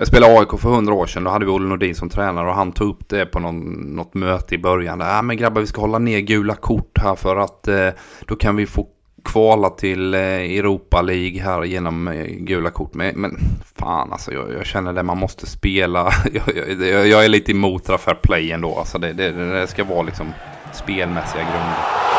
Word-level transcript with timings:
Jag 0.00 0.08
spelade 0.08 0.38
AIK 0.38 0.60
för 0.60 0.68
hundra 0.68 0.94
år 0.94 1.06
sedan. 1.06 1.24
Då 1.24 1.30
hade 1.30 1.44
vi 1.44 1.50
Olle 1.50 1.68
Nordin 1.68 1.94
som 1.94 2.08
tränare 2.08 2.48
och 2.48 2.54
han 2.54 2.72
tog 2.72 2.88
upp 2.88 3.08
det 3.08 3.26
på 3.26 3.38
någon, 3.38 3.70
något 3.70 4.14
möte 4.14 4.54
i 4.54 4.58
början. 4.58 5.00
Ja, 5.00 5.18
ah, 5.18 5.22
men 5.22 5.36
grabbar, 5.36 5.60
vi 5.60 5.66
ska 5.66 5.80
hålla 5.80 5.98
ner 5.98 6.20
gula 6.20 6.54
kort 6.54 6.98
här 6.98 7.14
för 7.14 7.36
att 7.36 7.68
eh, 7.68 7.88
då 8.26 8.36
kan 8.36 8.56
vi 8.56 8.66
få 8.66 8.86
kvala 9.24 9.70
till 9.70 10.14
eh, 10.14 10.20
Europa 10.20 11.02
League 11.02 11.42
här 11.42 11.64
genom 11.64 12.08
eh, 12.08 12.26
gula 12.26 12.70
kort. 12.70 12.94
Men, 12.94 13.20
men 13.20 13.38
fan 13.76 14.12
alltså, 14.12 14.32
jag, 14.32 14.52
jag, 14.52 14.66
känner 14.66 14.92
det 14.92 15.02
man 15.02 15.18
måste 15.18 15.46
spela. 15.46 16.12
jag, 16.32 16.68
jag, 16.80 17.08
jag 17.08 17.24
är 17.24 17.28
lite 17.28 17.52
emot 17.52 17.86
fair 17.86 18.14
play 18.22 18.52
ändå. 18.52 18.76
Alltså 18.78 18.98
det, 18.98 19.12
det, 19.12 19.30
det 19.30 19.66
ska 19.66 19.84
vara 19.84 20.02
liksom 20.02 20.32
spelmässiga 20.72 21.42
grunder. 21.42 22.09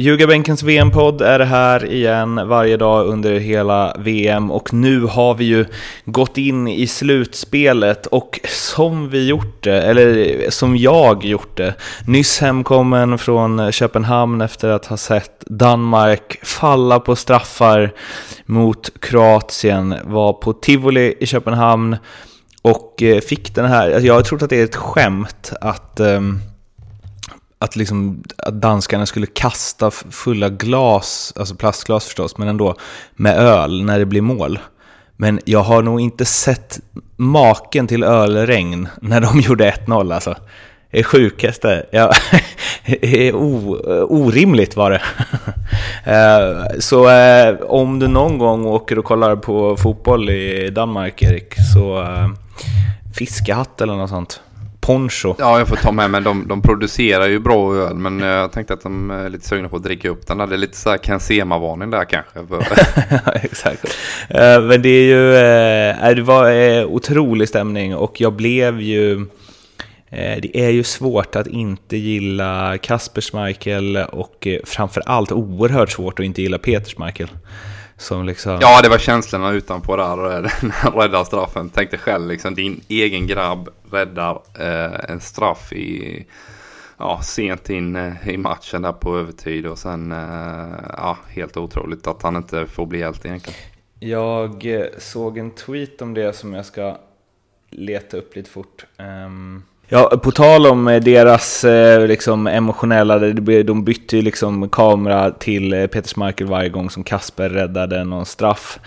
Ljugarbänkens 0.00 0.62
VM-podd 0.62 1.22
är 1.22 1.40
här 1.40 1.92
igen 1.92 2.48
varje 2.48 2.76
dag 2.76 3.06
under 3.06 3.32
hela 3.32 3.96
VM 3.98 4.50
och 4.50 4.72
nu 4.72 5.00
har 5.00 5.34
vi 5.34 5.44
ju 5.44 5.64
gått 6.04 6.38
in 6.38 6.68
i 6.68 6.86
slutspelet 6.86 8.06
och 8.06 8.40
som 8.48 9.08
vi 9.08 9.28
gjort 9.28 9.64
det, 9.64 9.82
eller 9.82 10.50
som 10.50 10.76
jag 10.76 11.24
gjort 11.24 11.56
det, 11.56 11.74
nyss 12.06 12.40
hemkommen 12.40 13.18
från 13.18 13.72
Köpenhamn 13.72 14.40
efter 14.40 14.68
att 14.68 14.86
ha 14.86 14.96
sett 14.96 15.40
Danmark 15.46 16.38
falla 16.42 17.00
på 17.00 17.16
straffar 17.16 17.92
mot 18.46 19.00
Kroatien, 19.00 19.94
var 20.04 20.32
på 20.32 20.52
Tivoli 20.52 21.14
i 21.20 21.26
Köpenhamn 21.26 21.96
och 22.62 23.02
eh, 23.02 23.20
fick 23.20 23.54
den 23.54 23.66
här, 23.66 23.90
alltså 23.90 24.06
jag 24.06 24.14
har 24.14 24.22
trott 24.22 24.42
att 24.42 24.50
det 24.50 24.60
är 24.60 24.64
ett 24.64 24.76
skämt 24.76 25.52
att 25.60 26.00
um, 26.00 26.40
att, 27.60 27.76
liksom, 27.76 28.22
att 28.36 28.60
danskarna 28.60 29.06
skulle 29.06 29.26
kasta 29.26 29.90
fulla 29.90 30.48
glas, 30.48 31.32
alltså 31.36 31.54
plastglas 31.54 32.04
förstås, 32.04 32.38
men 32.38 32.48
ändå 32.48 32.74
med 33.16 33.36
öl 33.38 33.84
när 33.84 33.98
det 33.98 34.06
blir 34.06 34.20
mål. 34.20 34.58
Men 35.16 35.40
jag 35.44 35.62
har 35.62 35.82
nog 35.82 36.00
inte 36.00 36.24
sett 36.24 36.80
maken 37.16 37.86
till 37.86 38.02
ölregn 38.02 38.88
när 39.02 39.20
de 39.20 39.40
gjorde 39.44 39.70
1-0 39.70 40.14
alltså. 40.14 40.34
Det 40.90 40.98
är 40.98 41.02
sjukaste. 41.02 41.86
Ja, 41.90 42.12
det 42.86 43.28
är 43.28 43.34
o, 43.34 43.76
orimligt 44.08 44.76
var 44.76 44.90
det. 44.90 45.02
Eh, 46.04 46.78
så 46.78 47.10
eh, 47.10 47.56
om 47.60 47.98
du 47.98 48.08
någon 48.08 48.38
gång 48.38 48.66
åker 48.66 48.98
och 48.98 49.04
kollar 49.04 49.36
på 49.36 49.76
fotboll 49.76 50.30
i 50.30 50.70
Danmark, 50.70 51.22
Erik, 51.22 51.54
så 51.74 52.02
eh, 52.02 52.28
fiskehatt 53.14 53.80
eller 53.80 53.94
något 53.94 54.10
sånt 54.10 54.40
poncho. 54.80 55.34
Ja, 55.38 55.58
jag 55.58 55.68
får 55.68 55.76
ta 55.76 55.92
med 55.92 56.10
men 56.10 56.24
de, 56.24 56.48
de 56.48 56.62
producerar 56.62 57.26
ju 57.26 57.38
bra 57.38 57.74
öl. 57.74 57.96
Men 57.96 58.20
jag 58.20 58.52
tänkte 58.52 58.74
att 58.74 58.82
de 58.82 59.10
är 59.10 59.28
lite 59.28 59.48
sugna 59.48 59.68
på 59.68 59.76
att 59.76 59.82
dricka 59.82 60.08
upp 60.08 60.26
den. 60.26 60.38
Det 60.38 60.44
är 60.54 60.56
lite 60.56 60.76
så 60.76 60.90
här 60.90 60.98
Ken 60.98 61.20
Sema-varning 61.20 61.90
där 61.90 62.04
kanske. 62.04 62.40
ja, 63.26 63.32
exakt. 63.32 63.84
Uh, 63.84 64.60
men 64.60 64.82
det 64.82 64.88
är 64.88 65.04
ju, 65.04 65.26
uh, 66.10 66.16
det 66.16 66.22
var 66.22 66.52
uh, 66.52 66.84
otrolig 66.84 67.48
stämning 67.48 67.96
och 67.96 68.20
jag 68.20 68.32
blev 68.32 68.80
ju 68.80 69.26
det 70.10 70.56
är 70.56 70.70
ju 70.70 70.82
svårt 70.84 71.36
att 71.36 71.46
inte 71.46 71.96
gilla 71.96 72.78
Kasper 72.78 73.20
Schmeichel 73.20 73.96
och 73.96 74.46
framförallt 74.64 75.32
oerhört 75.32 75.90
svårt 75.90 76.18
att 76.18 76.24
inte 76.24 76.42
gilla 76.42 76.58
Peter 76.58 76.90
Schmeichel. 76.90 77.28
Som 78.00 78.26
liksom... 78.26 78.58
Ja, 78.60 78.80
det 78.82 78.88
var 78.88 78.98
känslorna 78.98 79.52
utanpå 79.52 79.96
där 79.96 80.16
när 80.62 80.72
han 80.72 80.92
räddade 80.92 81.24
straffen. 81.24 81.70
Tänkte 81.70 81.98
själv 81.98 82.28
liksom, 82.28 82.54
din 82.54 82.80
egen 82.88 83.26
grabb 83.26 83.68
räddar 83.90 84.42
eh, 84.58 85.10
en 85.10 85.20
straff 85.20 85.72
i, 85.72 86.26
ja, 86.98 87.20
sent 87.22 87.70
in 87.70 87.96
eh, 87.96 88.28
i 88.28 88.36
matchen 88.36 88.82
där 88.82 88.92
på 88.92 89.18
övertid. 89.18 89.66
Och 89.66 89.78
sen, 89.78 90.12
eh, 90.12 90.78
ja, 90.96 91.18
helt 91.28 91.56
otroligt 91.56 92.06
att 92.06 92.22
han 92.22 92.36
inte 92.36 92.66
får 92.66 92.86
bli 92.86 92.98
hjälte 92.98 93.28
egentligen. 93.28 93.60
Jag 93.98 94.66
eh, 94.66 94.86
såg 94.98 95.38
en 95.38 95.50
tweet 95.50 96.02
om 96.02 96.14
det 96.14 96.36
som 96.36 96.54
jag 96.54 96.66
ska 96.66 96.98
leta 97.70 98.16
upp 98.16 98.36
lite 98.36 98.50
fort. 98.50 98.86
Um... 98.98 99.62
Ja, 99.92 100.20
på 100.22 100.30
tal 100.30 100.66
om 100.66 100.88
eh, 100.88 101.02
deras 101.02 101.64
eh, 101.64 102.06
liksom, 102.06 102.46
emotionella, 102.46 103.18
de 103.18 103.84
bytte 103.84 104.16
ju 104.16 104.22
liksom 104.22 104.68
kamera 104.68 105.30
till 105.30 105.72
eh, 105.72 105.86
Peter 105.86 106.08
Schmeichel 106.08 106.46
varje 106.46 106.68
gång 106.68 106.90
som 106.90 107.04
Kasper 107.04 107.48
räddade 107.48 108.04
någon 108.04 108.26
straff. 108.26 108.80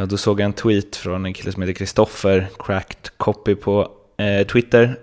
Och 0.00 0.08
då 0.08 0.16
såg 0.16 0.40
jag 0.40 0.44
en 0.44 0.52
tweet 0.52 0.96
från 0.96 1.26
en 1.26 1.34
kille 1.34 1.52
som 1.52 1.62
heter 1.62 1.72
Kristoffer, 1.72 2.48
cracked 2.58 3.10
copy 3.16 3.54
på 3.54 3.88
Twitter, 4.52 4.96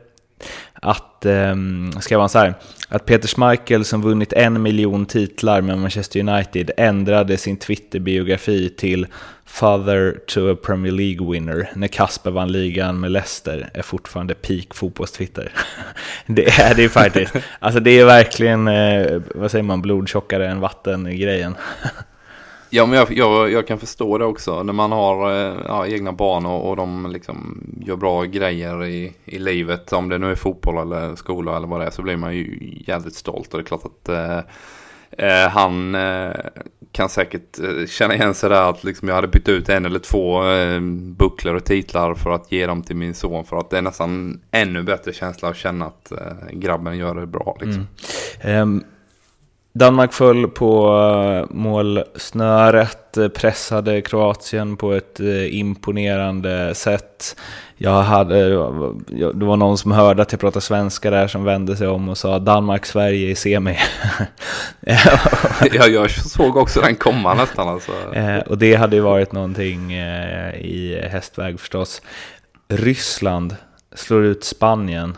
att, 0.82 1.26
eh, 1.26 1.56
skrev 2.00 2.20
han 2.20 2.30
så 2.30 2.40
här, 2.40 2.54
att 2.90 3.06
Peter 3.06 3.28
Schmeichel 3.28 3.86
som 3.86 4.02
vunnit 4.02 4.34
en 4.34 4.62
miljon 4.62 5.06
titlar 5.06 5.62
med 5.62 5.78
Manchester 5.78 6.20
United 6.20 6.72
ändrade 6.78 7.38
sin 7.38 7.58
Twitter-biografi 7.58 8.70
till 8.70 9.08
Father 9.46 10.20
to 10.28 10.52
a 10.52 10.56
Premier 10.66 10.92
League 10.92 11.32
winner 11.32 11.70
när 11.76 11.88
Kasper 11.88 12.32
vann 12.32 12.52
ligan 12.52 13.00
med 13.00 13.12
Leicester 13.12 13.70
är 13.74 13.82
fortfarande 13.82 14.36
peak 14.36 14.74
fotbollstwitter. 14.74 15.52
det 16.26 16.50
är 16.60 16.76
det 16.76 16.90
faktiskt. 16.90 17.34
Alltså 17.60 17.80
det 17.80 18.00
är 18.00 18.06
verkligen, 18.06 18.68
eh, 18.68 19.22
vad 19.36 19.52
säger 19.52 19.64
man, 19.64 19.82
blodtjockare 19.82 20.48
än 20.48 20.60
vatten-grejen. 20.60 21.56
Ja, 22.70 22.86
men 22.86 22.98
jag, 22.98 23.12
jag, 23.12 23.52
jag, 23.52 23.68
kan 23.68 23.80
förstå 23.80 24.18
det 24.18 24.26
också. 24.26 24.64
När 24.64 24.74
man 24.74 24.92
har 24.92 25.32
eh, 25.32 25.58
ja, 25.68 25.88
egna 25.88 26.12
barn 26.12 26.46
och, 26.46 26.70
och 26.70 26.76
de 26.76 27.12
liksom 27.12 27.64
gör 27.86 27.96
bra 27.96 28.24
grejer 28.24 28.86
i, 28.86 29.14
i 29.26 29.40
livet. 29.40 29.94
Om 29.94 30.10
det 30.10 30.18
nu 30.18 30.32
är 30.32 30.36
fotboll 30.36 30.78
eller 30.78 31.16
skola 31.16 31.58
eller 31.58 31.68
vad 31.68 31.80
det 31.80 31.86
är 31.86 31.92
så 31.92 32.02
blir 32.02 32.18
man 32.18 32.36
ju 32.36 32.74
jävligt 32.88 33.16
stolt. 33.16 33.54
Och 33.54 33.60
det 33.60 33.64
är 33.64 33.68
klart 33.68 33.86
att 33.86 34.10
eh, 34.10 34.40
eh 35.28 35.50
han 35.50 35.96
eh, 35.96 36.32
kan 36.92 37.10
säkert 37.10 37.60
eh, 37.60 37.88
känna 37.88 38.16
igen 38.16 38.34
sig 38.34 38.50
där 38.50 38.70
att 38.70 38.84
liksom 38.84 39.08
jag 39.08 39.16
hade 39.16 39.28
bytt 39.28 39.50
ut 39.50 39.70
en 39.70 39.86
eller 39.86 40.00
två 40.00 40.50
eh, 40.50 40.80
bucklor 41.18 41.56
och 41.56 41.66
titlar 41.66 42.14
för 42.14 42.30
att 42.30 42.52
ge 42.52 42.68
dem 42.68 42.82
till 42.82 42.96
min 42.96 43.14
son. 43.14 43.46
För 43.46 43.58
att 43.58 43.70
det 43.70 43.78
är 43.78 43.82
nästan 43.82 44.42
ännu 44.52 44.84
bättre 44.84 45.14
känsla 45.14 45.50
att 45.50 45.58
känna 45.58 45.86
att 45.86 46.12
grabben 46.52 46.98
gör 46.98 47.16
det 47.16 47.28
bra. 47.28 47.58
Liksom. 47.62 47.88
Mm. 48.42 48.62
Um 48.62 48.84
Danmark 49.80 50.14
föll 50.14 50.48
på 50.48 50.88
eh, 50.88 51.56
målsnöret, 51.56 53.18
eh, 53.18 53.28
pressade 53.28 54.02
Kroatien 54.02 54.78
på 54.78 54.94
ett 54.94 55.20
eh, 55.20 55.56
imponerande 55.56 56.76
sätt. 56.76 57.36
Jag 57.78 58.02
hade, 58.02 58.50
det 59.34 59.46
var 59.46 59.58
någon 59.58 59.78
som 59.78 59.92
hörde 59.92 60.22
att 60.22 60.32
jag 60.32 60.42
pratade 60.42 60.62
svenska 60.62 61.10
där 61.10 61.28
som 61.28 61.44
vände 61.44 61.78
sig 61.78 61.88
om 61.88 62.10
och 62.10 62.18
sa 62.18 62.40
Danmark-Sverige 62.40 63.30
i 63.30 63.36
semi. 63.36 63.78
ja, 65.72 65.88
jag 65.88 66.12
såg 66.12 66.58
också 66.58 66.82
den 66.82 66.96
komma 66.96 67.34
nästan 67.34 67.68
alltså. 67.68 67.92
Och 68.46 68.58
det 68.58 68.76
hade 68.76 68.96
ju 68.96 69.02
varit 69.02 69.32
någonting 69.32 69.94
i 69.94 71.02
hästväg 71.12 71.60
förstås. 71.60 72.02
Ryssland 72.68 73.56
slår 73.96 74.24
ut 74.24 74.44
Spanien. 74.44 75.18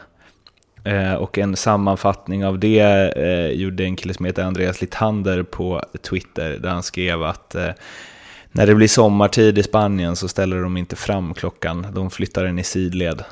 Eh, 0.84 1.14
och 1.14 1.38
en 1.38 1.56
sammanfattning 1.56 2.46
av 2.46 2.60
det 2.60 2.80
eh, 3.16 3.52
gjorde 3.62 3.84
en 3.84 3.96
kille 3.96 4.14
som 4.14 4.26
heter 4.26 4.44
Andreas 4.44 4.82
Litander 4.82 5.44
på 5.44 5.84
Twitter 6.02 6.58
där 6.60 6.70
han 6.70 6.84
skrev 6.84 7.24
att 7.24 7.56
eh, 7.56 7.70
när 8.52 8.68
det 8.68 8.76
blir 8.76 8.88
sommartid 8.88 9.58
i 9.58 9.64
Spanien 9.64 10.16
så 10.16 10.28
ställer 10.28 10.62
de 10.62 10.78
inte 10.78 10.96
fram 10.96 11.34
klockan, 11.34 11.88
de 11.94 12.12
flyttar 12.12 12.44
den 12.44 12.60
i 12.60 12.64
sidled. 12.64 13.24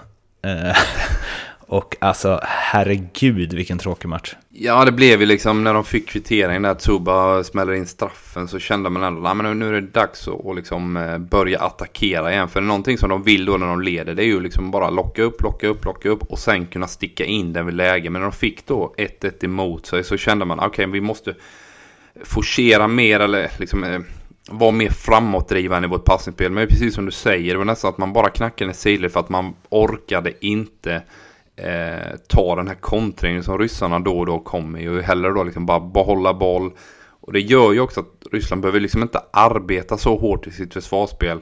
Eh, 0.42 0.78
Och 1.72 1.96
alltså, 2.00 2.40
herregud 2.44 3.54
vilken 3.54 3.78
tråkig 3.78 4.08
match. 4.08 4.36
Ja, 4.50 4.86
det 4.86 4.92
blev 4.92 5.20
ju 5.20 5.26
liksom 5.26 5.64
när 5.64 5.74
de 5.74 5.84
fick 5.84 6.10
kvitteringen 6.10 6.62
där, 6.62 6.74
Tuba 6.74 7.44
smäller 7.44 7.74
in 7.74 7.88
straffen, 7.88 8.48
så 8.48 8.60
kände 8.60 8.90
man 8.90 9.04
ändå, 9.04 9.28
att 9.28 9.58
nu 9.58 9.68
är 9.68 9.82
det 9.82 9.82
dags 9.82 10.28
att 10.28 10.56
liksom 10.56 10.98
eh, 10.98 11.18
börja 11.18 11.60
attackera 11.60 12.32
igen. 12.32 12.50
För 12.50 12.62
någonting 12.62 12.98
som 12.98 13.10
de 13.10 13.24
vill 13.24 13.46
då 13.46 13.58
när 13.58 13.68
de 13.68 13.82
leder, 13.82 14.16
det 14.16 14.24
är 14.24 14.28
ju 14.28 14.40
liksom 14.40 14.72
bara 14.72 14.90
locka 14.90 15.24
upp, 15.24 15.42
locka 15.42 15.68
upp, 15.68 15.86
locka 15.86 16.10
upp 16.10 16.24
och 16.24 16.40
sen 16.40 16.66
kunna 16.66 16.88
sticka 16.88 17.26
in 17.26 17.54
den 17.54 17.66
vid 17.66 17.76
läge. 17.76 18.10
Men 18.10 18.22
när 18.22 18.30
de 18.30 18.36
fick 18.36 18.66
då 18.66 18.94
1-1 18.98 19.46
emot 19.46 19.86
sig 19.86 20.04
så 20.04 20.18
kände 20.18 20.46
man, 20.46 20.60
okej, 20.60 20.68
okay, 20.68 20.86
vi 20.86 21.02
måste 21.02 21.36
forcera 22.24 22.88
mer 22.88 23.20
eller 23.20 23.52
liksom 23.58 23.84
eh, 23.84 24.00
vara 24.50 24.72
mer 24.72 24.90
framåtdrivande 24.90 25.88
i 25.88 25.90
vårt 25.90 26.06
passningsspel. 26.06 26.52
Men 26.52 26.68
precis 26.68 26.96
som 26.96 27.06
du 27.06 27.12
säger, 27.12 27.52
det 27.54 27.58
var 27.58 27.66
nästan 27.66 27.90
att 27.90 27.98
man 27.98 28.14
bara 28.14 28.30
knackade 28.30 28.72
i 28.72 28.74
sidled 28.74 29.12
för 29.12 29.20
att 29.20 29.30
man 29.30 29.54
orkade 29.70 30.46
inte 30.46 31.02
eh, 31.64 32.18
ta 32.28 32.56
den 32.56 32.68
här 32.68 32.76
kontringen 32.76 33.44
som 33.44 33.58
ryssarna 33.58 34.00
då 34.00 34.20
och 34.20 34.26
då 34.26 34.40
kommer 34.40 34.80
ju. 34.80 35.02
Hellre 35.02 35.30
då 35.30 35.44
liksom 35.44 35.66
bara 35.66 35.80
behålla 35.80 36.34
boll 36.34 36.72
Och 37.22 37.34
det 37.34 37.40
gör 37.40 37.74
ju 37.74 37.80
också 37.80 38.00
att 38.00 38.28
Ryssland 38.32 38.62
behöver 38.62 38.80
liksom 38.80 39.02
inte 39.02 39.22
arbeta 39.34 39.98
så 39.98 40.18
hårt 40.18 40.48
i 40.48 40.52
sitt 40.52 40.74
försvarsspel. 40.74 41.40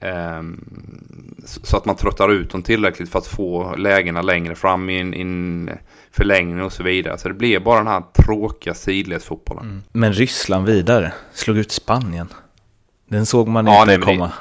Eh, 0.00 0.42
så 1.44 1.76
att 1.76 1.84
man 1.84 1.96
tröttar 1.96 2.28
ut 2.28 2.50
dem 2.50 2.62
tillräckligt 2.62 3.08
för 3.08 3.18
att 3.18 3.26
få 3.26 3.74
lägena 3.76 4.22
längre 4.22 4.54
fram 4.54 4.90
i 4.90 5.00
en, 5.00 5.14
i 5.14 5.20
en 5.20 5.70
förlängning 6.10 6.62
och 6.62 6.72
så 6.72 6.82
vidare. 6.82 7.18
Så 7.18 7.28
det 7.28 7.34
blir 7.34 7.60
bara 7.60 7.78
den 7.78 7.86
här 7.86 8.02
tråkiga 8.14 8.74
sidledsfotbollen. 8.74 9.64
Mm. 9.64 9.82
Men 9.92 10.12
Ryssland 10.12 10.66
vidare, 10.66 11.12
slog 11.32 11.58
ut 11.58 11.72
Spanien. 11.72 12.28
Den 13.08 13.26
såg 13.26 13.48
man 13.48 13.66
ja, 13.66 13.82
inte 13.82 13.96
nej, 13.96 14.06
komma. 14.06 14.26
Det, 14.26 14.32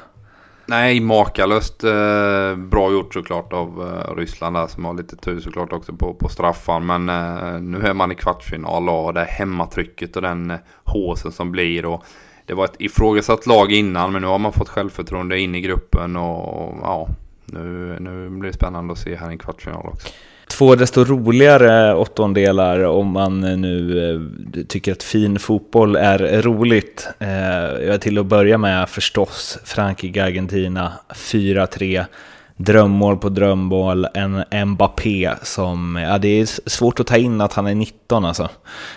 nej, 0.69 0.99
makalöst 0.99 1.83
eh, 1.83 2.55
bra 2.55 2.91
gjort 2.91 3.13
såklart 3.13 3.53
av 3.53 3.87
eh, 3.87 4.15
Ryssland 4.15 4.55
där 4.55 4.67
som 4.67 4.85
har 4.85 4.93
lite 4.93 5.15
tur 5.15 5.39
såklart 5.39 5.73
också 5.73 5.93
på, 5.93 6.13
på 6.13 6.29
straffar. 6.29 6.79
Men 6.79 7.09
eh, 7.09 7.61
nu 7.61 7.81
är 7.81 7.93
man 7.93 8.11
i 8.11 8.15
kvartsfinal 8.15 8.89
och 8.89 9.13
det 9.13 9.21
är 9.21 9.25
hemmatrycket 9.25 10.15
och 10.15 10.21
den 10.21 10.51
eh, 10.51 10.57
håsen 10.83 11.31
som 11.31 11.51
blir. 11.51 11.85
Och 11.85 12.03
det 12.45 12.53
var 12.53 12.65
ett 12.65 12.75
ifrågasatt 12.81 13.45
lag 13.45 13.71
innan 13.71 14.11
men 14.11 14.21
nu 14.21 14.27
har 14.27 14.39
man 14.39 14.53
fått 14.53 14.69
självförtroende 14.69 15.39
in 15.39 15.55
i 15.55 15.61
gruppen 15.61 16.15
och 16.15 16.77
ja, 16.81 17.09
nu, 17.45 17.97
nu 17.99 18.29
blir 18.29 18.51
det 18.51 18.57
spännande 18.57 18.93
att 18.93 18.99
se 18.99 19.15
här 19.15 19.31
i 19.31 19.37
kvartsfinal 19.37 19.85
också. 19.85 20.07
Två 20.59 20.75
desto 20.75 21.03
roligare 21.03 21.95
åttondelar 21.95 22.83
om 22.83 23.07
man 23.07 23.41
nu 23.61 24.09
eh, 24.09 24.63
tycker 24.63 24.91
att 24.91 25.03
fin 25.03 25.39
fotboll 25.39 25.95
är 25.95 26.41
roligt. 26.41 27.07
Eh, 27.19 27.97
till 27.97 28.17
att 28.17 28.25
börja 28.25 28.57
med 28.57 28.89
förstås 28.89 29.57
Frankrike-Argentina 29.63 30.91
4-3. 31.15 32.05
Drömmål 32.57 33.17
på 33.17 33.29
drömmål, 33.29 34.07
en 34.13 34.67
Mbappé 34.69 35.31
som, 35.43 35.95
ja 35.95 36.17
det 36.17 36.27
är 36.27 36.69
svårt 36.69 36.99
att 36.99 37.07
ta 37.07 37.17
in 37.17 37.41
att 37.41 37.53
han 37.53 37.67
är 37.67 37.75
19 37.75 38.25
alltså. 38.25 38.49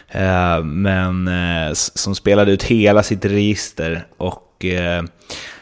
Eh, 0.09 0.65
men 0.65 1.29
eh, 1.29 1.73
som 1.75 2.15
spelade 2.15 2.53
ut 2.53 2.63
hela 2.63 3.03
sitt 3.03 3.25
register 3.25 4.07
och 4.17 4.65
eh, 4.65 5.03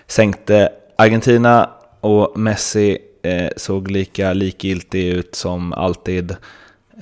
sänkte 0.06 0.68
Argentina 0.96 1.70
och 2.00 2.38
Messi 2.38 2.98
eh, 3.22 3.48
såg 3.56 3.90
lika 3.90 4.32
likgiltig 4.32 5.08
ut 5.08 5.34
som 5.34 5.72
alltid 5.72 6.30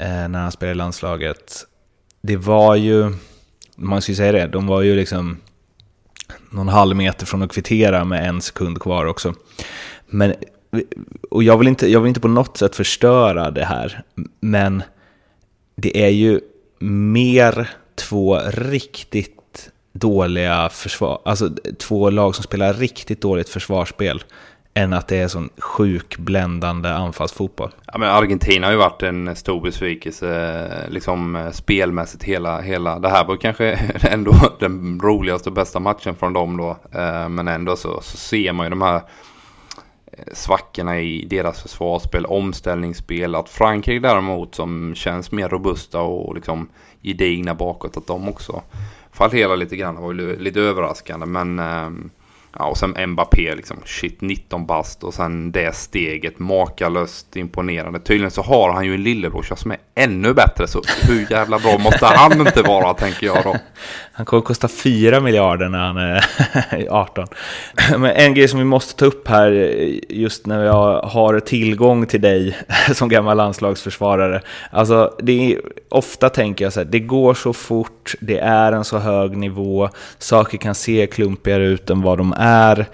eh, 0.00 0.29
när 0.29 0.38
han 0.38 0.53
spelade 0.53 0.73
i 0.73 0.79
landslaget. 0.79 1.67
Det 2.20 2.37
var 2.37 2.76
ju, 2.76 3.12
man 3.76 4.03
ska 4.03 4.12
ju 4.12 4.17
säga 4.17 4.32
det, 4.32 4.47
de 4.47 4.67
var 4.67 4.82
ju 4.82 4.97
liksom 4.97 5.37
någon 6.50 6.69
halv 6.69 6.97
meter 6.97 7.26
från 7.26 7.43
att 7.43 7.53
kvittera 7.53 8.05
med 8.05 8.29
en 8.29 8.41
sekund 8.41 8.81
kvar 8.81 9.05
också. 9.05 9.35
Men, 10.06 10.35
och 11.31 11.43
jag 11.43 11.59
vill, 11.59 11.69
inte, 11.69 11.91
jag 11.91 12.00
vill 12.00 12.09
inte 12.09 12.20
på 12.20 12.29
något 12.29 12.56
sätt 12.56 12.76
förstöra 12.76 13.50
det 13.50 13.65
här, 13.65 14.03
men 14.41 14.82
det 15.76 16.05
är 16.05 16.09
ju 16.09 16.41
mer 16.79 17.70
två 17.94 18.41
riktigt 18.47 19.70
dåliga 19.93 20.69
försvar, 20.69 21.20
alltså 21.25 21.50
två 21.79 22.11
lag 22.11 22.35
som 22.35 22.44
spelar 22.44 22.75
riktigt 22.75 23.20
dåligt 23.20 23.49
försvarsspel 23.49 24.23
än 24.79 24.93
att 24.93 25.09
det 25.09 25.17
är 25.17 25.29
sån 25.29 25.49
sjuk 25.59 26.19
bländande 26.19 26.89
anfallsfotboll. 26.89 27.71
Ja, 27.87 27.99
men 27.99 28.09
Argentina 28.09 28.67
har 28.67 28.73
ju 28.73 28.79
varit 28.79 29.03
en 29.03 29.37
stor 29.37 29.61
besvikelse 29.61 30.87
liksom 30.89 31.37
eh, 31.37 31.51
spelmässigt 31.51 32.25
hela, 32.25 32.61
hela. 32.61 32.99
Det 32.99 33.09
här 33.09 33.25
var 33.25 33.37
kanske 33.37 33.71
ändå 34.11 34.33
den 34.59 35.01
roligaste 35.01 35.49
och 35.49 35.55
bästa 35.55 35.81
matchen 35.81 36.17
från 36.17 36.33
dem 36.33 36.57
då. 36.57 36.71
Eh, 36.71 37.29
men 37.29 37.49
ändå 37.49 37.77
så, 37.77 38.01
så 38.03 38.17
ser 38.17 38.53
man 38.53 38.67
ju 38.67 38.71
de 38.71 38.83
här 38.83 38.97
eh, 40.13 40.25
svackorna 40.33 41.01
i 41.01 41.27
deras 41.31 41.63
försvarsspel, 41.63 42.27
omställningsspel. 42.27 43.35
Att 43.35 43.49
Frankrike 43.49 44.09
däremot 44.09 44.55
som 44.55 44.95
känns 44.95 45.33
mer 45.33 45.49
robusta 45.49 46.01
och 46.01 46.35
liksom 46.35 46.69
gedigna 47.03 47.55
bakåt, 47.55 47.97
att 47.97 48.07
de 48.07 48.29
också 48.29 48.63
fallerar 49.13 49.57
lite 49.57 49.77
grann. 49.77 49.95
Det 49.95 50.01
var 50.01 50.13
ju 50.13 50.39
lite 50.39 50.61
överraskande 50.61 51.27
men 51.27 51.59
ehm, 51.59 52.11
Ja, 52.58 52.64
och 52.64 52.76
sen 52.76 53.10
Mbappé 53.10 53.55
liksom, 53.55 53.76
shit 53.84 54.20
19 54.20 54.66
bast 54.66 55.05
och 55.05 55.14
sen 55.14 55.52
det 55.52 55.76
steget 55.76 56.38
makalöst 56.38 57.37
imponerande. 57.37 58.00
Tydligen 58.00 58.31
så 58.31 58.43
har 58.43 58.72
han 58.72 58.84
ju 58.84 58.94
en 58.94 59.02
lillebrorsa 59.02 59.56
som 59.56 59.70
är 59.70 59.78
ännu 59.94 60.34
bättre 60.34 60.66
så 60.66 60.82
hur 61.02 61.26
jävla 61.31 61.58
bra 61.58 61.78
måste 61.78 62.06
han 62.06 62.40
inte 62.40 62.62
vara 62.62 62.94
tänker 62.94 63.26
jag 63.26 63.44
då. 63.44 63.56
Han 64.12 64.26
kommer 64.26 64.38
att 64.38 64.46
kosta 64.46 64.69
4 64.69 65.20
miljarder 65.20 65.69
när 65.69 65.78
han 65.78 65.96
är 65.96 66.25
18. 66.90 67.26
Men 67.99 68.10
en 68.10 68.34
grej 68.34 68.49
som 68.49 68.58
vi 68.58 68.64
måste 68.64 68.96
ta 68.96 69.05
upp 69.05 69.28
här 69.28 69.50
just 70.08 70.46
när 70.46 70.64
jag 70.64 71.02
har 71.02 71.40
tillgång 71.40 72.06
till 72.06 72.20
dig 72.20 72.58
som 72.94 73.08
gammal 73.08 73.37
landslagsförsvarare. 73.37 74.43
Alltså 74.70 75.14
det 75.22 75.52
är, 75.52 75.60
ofta 75.88 76.28
tänker 76.28 76.64
jag 76.64 76.72
så 76.72 76.81
här, 76.81 76.84
det 76.84 77.00
går 77.00 77.34
så 77.34 77.52
fort, 77.52 78.14
det 78.20 78.38
är 78.38 78.72
en 78.72 78.84
så 78.84 78.99
hög 78.99 79.37
nivå, 79.37 79.88
saker 80.19 80.58
kan 80.58 80.75
se 80.75 81.06
klumpigare 81.06 81.66
ut 81.66 81.90
än 81.90 82.02
vad 82.02 82.19
de 82.19 82.32
är 82.32 82.48
är 82.49 82.87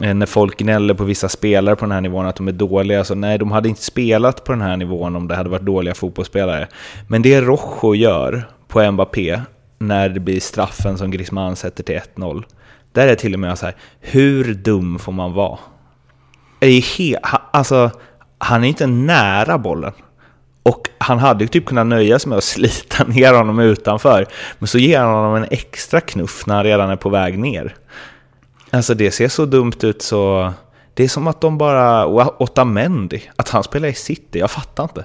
eh, 0.00 0.14
när 0.14 0.26
folk 0.26 0.58
gnäller 0.58 0.94
på 0.94 1.04
vissa 1.04 1.28
spelare 1.28 1.76
på 1.76 1.84
den 1.84 1.92
här 1.92 2.00
nivån 2.00 2.26
att 2.26 2.36
de 2.36 2.48
är 2.48 2.52
dåliga, 2.52 3.04
så 3.04 3.14
nej, 3.14 3.38
de 3.38 3.52
hade 3.52 3.68
inte 3.68 3.82
spelat 3.82 4.44
på 4.44 4.52
den 4.52 4.62
här 4.62 4.76
nivån 4.76 5.16
om 5.16 5.28
det 5.28 5.34
hade 5.34 5.50
varit 5.50 5.62
dåliga 5.62 5.94
fotbollsspelare. 5.94 6.68
Men 7.08 7.22
det 7.22 7.40
Rojo 7.40 7.94
gör 7.94 8.48
på 8.68 8.92
Mbappé, 8.92 9.40
när 9.78 10.08
det 10.08 10.20
blir 10.20 10.40
straffen 10.40 10.98
som 10.98 11.10
Griezmann 11.10 11.56
sätter 11.56 11.82
till 11.84 12.00
1-0, 12.16 12.44
där 12.92 13.08
är 13.08 13.14
till 13.14 13.34
och 13.34 13.40
med 13.40 13.58
så 13.58 13.66
här, 13.66 13.76
hur 14.00 14.54
dum 14.54 14.98
får 14.98 15.12
man 15.12 15.32
vara? 15.32 15.58
Är 16.60 16.82
alltså, 17.50 17.90
han 18.38 18.64
är 18.64 18.68
inte 18.68 18.86
nära 18.86 19.58
bollen. 19.58 19.92
Och 20.62 20.88
han 20.98 21.18
hade 21.18 21.44
ju 21.44 21.48
typ 21.48 21.66
kunnat 21.66 21.86
nöja 21.86 22.18
sig 22.18 22.28
med 22.28 22.38
att 22.38 22.44
slita 22.44 23.04
ner 23.06 23.34
honom 23.34 23.58
utanför. 23.58 24.26
Men 24.58 24.68
så 24.68 24.78
ger 24.78 25.00
han 25.00 25.14
honom 25.14 25.34
en 25.34 25.46
extra 25.50 26.00
knuff 26.00 26.46
när 26.46 26.54
han 26.54 26.64
redan 26.64 26.90
är 26.90 26.96
på 26.96 27.08
väg 27.08 27.38
ner. 27.38 27.74
Alltså 28.72 28.94
det 28.94 29.10
ser 29.10 29.28
så 29.28 29.46
dumt 29.46 29.76
ut 29.82 30.02
så... 30.02 30.52
Det 30.94 31.04
är 31.04 31.08
som 31.08 31.26
att 31.26 31.40
de 31.40 31.58
bara... 31.58 32.06
Otamendi, 32.42 33.22
att 33.36 33.48
han 33.48 33.62
spelar 33.64 33.88
i 33.88 33.94
City, 33.94 34.38
jag 34.38 34.50
fattar 34.50 34.82
inte. 34.84 35.04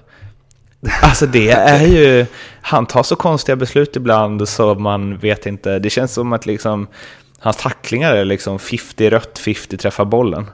Alltså 1.02 1.26
det 1.26 1.50
är 1.52 1.88
ju... 1.88 2.26
Han 2.62 2.86
tar 2.86 3.04
så 3.04 3.16
konstiga 3.16 3.56
beslut 3.56 3.96
ibland 3.96 4.50
så 4.50 4.76
man 4.76 5.18
vet 5.18 5.46
inte. 5.46 5.80
Det 5.80 5.90
känns 5.90 6.14
som 6.14 6.34
att 6.34 6.46
liksom... 6.46 6.88
Hans 7.40 7.58
tacklingar 7.58 8.14
är 8.14 8.26
liksom 8.26 8.60
50 8.60 9.10
rött, 9.10 9.40
50 9.40 9.78
träffar 9.78 10.06
bollen. 10.06 10.46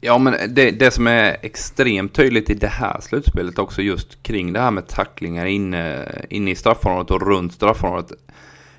Ja, 0.00 0.18
men 0.18 0.34
det, 0.48 0.70
det 0.70 0.90
som 0.90 1.06
är 1.06 1.36
extremt 1.42 2.14
tydligt 2.14 2.50
i 2.50 2.54
det 2.54 2.68
här 2.68 3.00
slutspelet 3.00 3.58
också 3.58 3.82
just 3.82 4.22
kring 4.22 4.52
det 4.52 4.60
här 4.60 4.70
med 4.70 4.86
tacklingar 4.86 5.46
inne, 5.46 6.08
inne 6.30 6.50
i 6.50 6.54
straffområdet 6.54 7.10
och 7.10 7.26
runt 7.26 7.52
straffområdet 7.52 8.12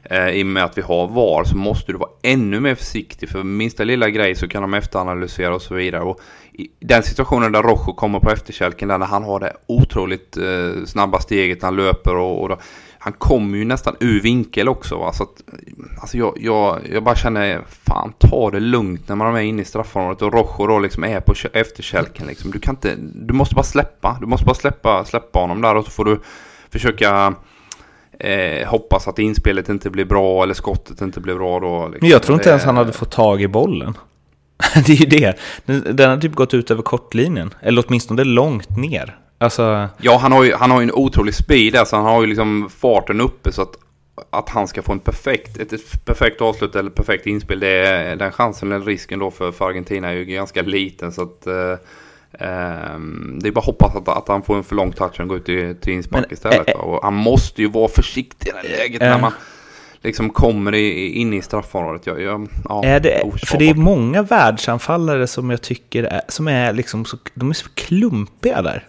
Eh, 0.09 0.29
I 0.29 0.43
och 0.43 0.47
med 0.47 0.63
att 0.63 0.77
vi 0.77 0.81
har 0.81 1.07
VAR 1.07 1.43
så 1.43 1.57
måste 1.57 1.91
du 1.91 1.97
vara 1.97 2.09
ännu 2.23 2.59
mer 2.59 2.75
försiktig. 2.75 3.29
För 3.29 3.43
minsta 3.43 3.83
lilla 3.83 4.09
grej 4.09 4.35
så 4.35 4.47
kan 4.47 4.61
de 4.61 4.73
efteranalysera 4.73 5.55
och 5.55 5.61
så 5.61 5.73
vidare. 5.73 6.01
Och 6.01 6.19
i 6.53 6.67
den 6.79 7.03
situationen 7.03 7.51
där 7.51 7.63
Rojo 7.63 7.93
kommer 7.93 8.19
på 8.19 8.31
efterkälken 8.31 8.87
där 8.87 8.97
när 8.97 9.05
han 9.05 9.23
har 9.23 9.39
det 9.39 9.53
otroligt 9.67 10.37
eh, 10.37 10.85
snabba 10.85 11.19
steget 11.19 11.61
när 11.61 11.67
han 11.67 11.75
löper 11.75 12.15
och, 12.15 12.41
och 12.41 12.49
då, 12.49 12.57
han 12.99 13.13
kommer 13.13 13.57
ju 13.57 13.65
nästan 13.65 13.95
ur 13.99 14.21
vinkel 14.21 14.69
också. 14.69 14.97
Va? 14.97 15.13
Så 15.13 15.23
att, 15.23 15.43
alltså 16.01 16.17
jag, 16.17 16.37
jag, 16.39 16.79
jag 16.91 17.03
bara 17.03 17.15
känner, 17.15 17.61
fan 17.67 18.13
ta 18.17 18.51
det 18.51 18.59
lugnt 18.59 19.07
när 19.07 19.15
man 19.15 19.35
är 19.35 19.41
inne 19.41 19.61
i 19.61 19.65
straffområdet 19.65 20.21
och 20.21 20.33
Rojo 20.33 20.67
då 20.67 20.79
liksom 20.79 21.03
är 21.03 21.19
på 21.19 21.33
efterkälken. 21.53 22.27
Liksom. 22.27 22.51
Du, 22.51 22.59
kan 22.59 22.75
inte, 22.75 22.95
du 22.97 23.33
måste 23.33 23.55
bara 23.55 23.63
släppa, 23.63 24.17
du 24.21 24.27
måste 24.27 24.45
bara 24.45 24.55
släppa, 24.55 25.05
släppa 25.05 25.39
honom 25.39 25.61
där 25.61 25.75
och 25.75 25.85
så 25.85 25.91
får 25.91 26.05
du 26.05 26.19
försöka 26.69 27.35
Eh, 28.19 28.67
hoppas 28.67 29.07
att 29.07 29.19
inspelet 29.19 29.69
inte 29.69 29.89
blir 29.89 30.05
bra 30.05 30.43
eller 30.43 30.53
skottet 30.53 31.01
inte 31.01 31.19
blir 31.19 31.35
bra 31.35 31.59
då. 31.59 31.87
Liksom. 31.87 32.09
Jag 32.09 32.23
tror 32.23 32.37
inte 32.37 32.49
ens 32.49 32.63
han 32.63 32.77
hade 32.77 32.93
fått 32.93 33.11
tag 33.11 33.41
i 33.41 33.47
bollen. 33.47 33.97
det 34.85 34.93
är 34.93 34.95
ju 34.95 35.05
det. 35.05 35.39
Den, 35.65 35.95
den 35.95 36.09
har 36.09 36.17
typ 36.17 36.35
gått 36.35 36.53
ut 36.53 36.71
över 36.71 36.83
kortlinjen. 36.83 37.53
Eller 37.61 37.83
åtminstone 37.87 38.23
långt 38.23 38.77
ner. 38.77 39.17
Alltså... 39.37 39.87
Ja, 40.01 40.17
han 40.17 40.31
har 40.31 40.43
ju, 40.43 40.53
han 40.53 40.71
har 40.71 40.81
ju 40.81 40.83
en 40.83 40.93
otrolig 40.93 41.33
speed 41.33 41.73
där, 41.73 41.85
så 41.85 41.95
han 41.95 42.05
har 42.05 42.21
ju 42.21 42.27
liksom 42.27 42.69
farten 42.69 43.21
uppe 43.21 43.51
så 43.51 43.61
att, 43.61 43.75
att 44.29 44.49
han 44.49 44.67
ska 44.67 44.81
få 44.81 44.91
en 44.91 44.99
perfekt, 44.99 45.57
ett, 45.57 45.73
ett 45.73 46.05
perfekt 46.05 46.41
avslut 46.41 46.75
eller 46.75 46.89
perfekt 46.89 47.27
inspel. 47.27 47.59
Det 47.59 47.67
är, 47.67 48.15
den 48.15 48.31
chansen 48.31 48.71
eller 48.71 48.85
risken 48.85 49.19
då 49.19 49.31
för, 49.31 49.51
för 49.51 49.65
Argentina 49.65 50.09
är 50.09 50.13
ju 50.13 50.25
ganska 50.25 50.61
liten. 50.61 51.11
Så 51.11 51.21
att 51.21 51.47
eh, 51.47 51.75
Um, 52.31 53.39
det 53.41 53.47
är 53.47 53.51
bara 53.51 53.59
att 53.59 53.65
hoppas 53.65 53.95
att, 53.95 54.07
att 54.07 54.27
han 54.27 54.41
får 54.41 54.57
en 54.57 54.63
för 54.63 54.75
lång 54.75 54.91
touch 54.91 55.19
och 55.19 55.27
går 55.27 55.37
ut 55.37 55.45
till, 55.45 55.75
till 55.75 55.93
inspark 55.93 56.31
istället. 56.31 56.69
Äh, 56.69 56.75
och 56.75 57.03
han 57.03 57.13
måste 57.13 57.61
ju 57.61 57.69
vara 57.69 57.87
försiktig 57.87 58.49
i 58.49 58.51
det 58.51 58.57
här 58.57 58.77
läget 58.77 59.01
äh, 59.01 59.09
när 59.09 59.21
man 59.21 59.31
liksom 60.01 60.29
kommer 60.29 60.75
i, 60.75 61.09
in 61.09 61.33
i 61.33 61.41
straffområdet. 61.41 62.07
Jag, 62.07 62.21
jag, 62.21 62.47
ja, 62.69 62.85
är 62.85 62.99
det, 62.99 63.21
för 63.45 63.57
det 63.57 63.69
är 63.69 63.73
många 63.73 64.23
världsanfallare 64.23 65.27
som 65.27 65.49
jag 65.49 65.61
tycker 65.61 66.03
är, 66.03 66.21
som 66.27 66.47
är 66.47 66.73
liksom 66.73 67.05
så, 67.05 67.17
de 67.33 67.49
är 67.49 67.53
så 67.53 67.69
klumpiga 67.73 68.61
där. 68.61 68.87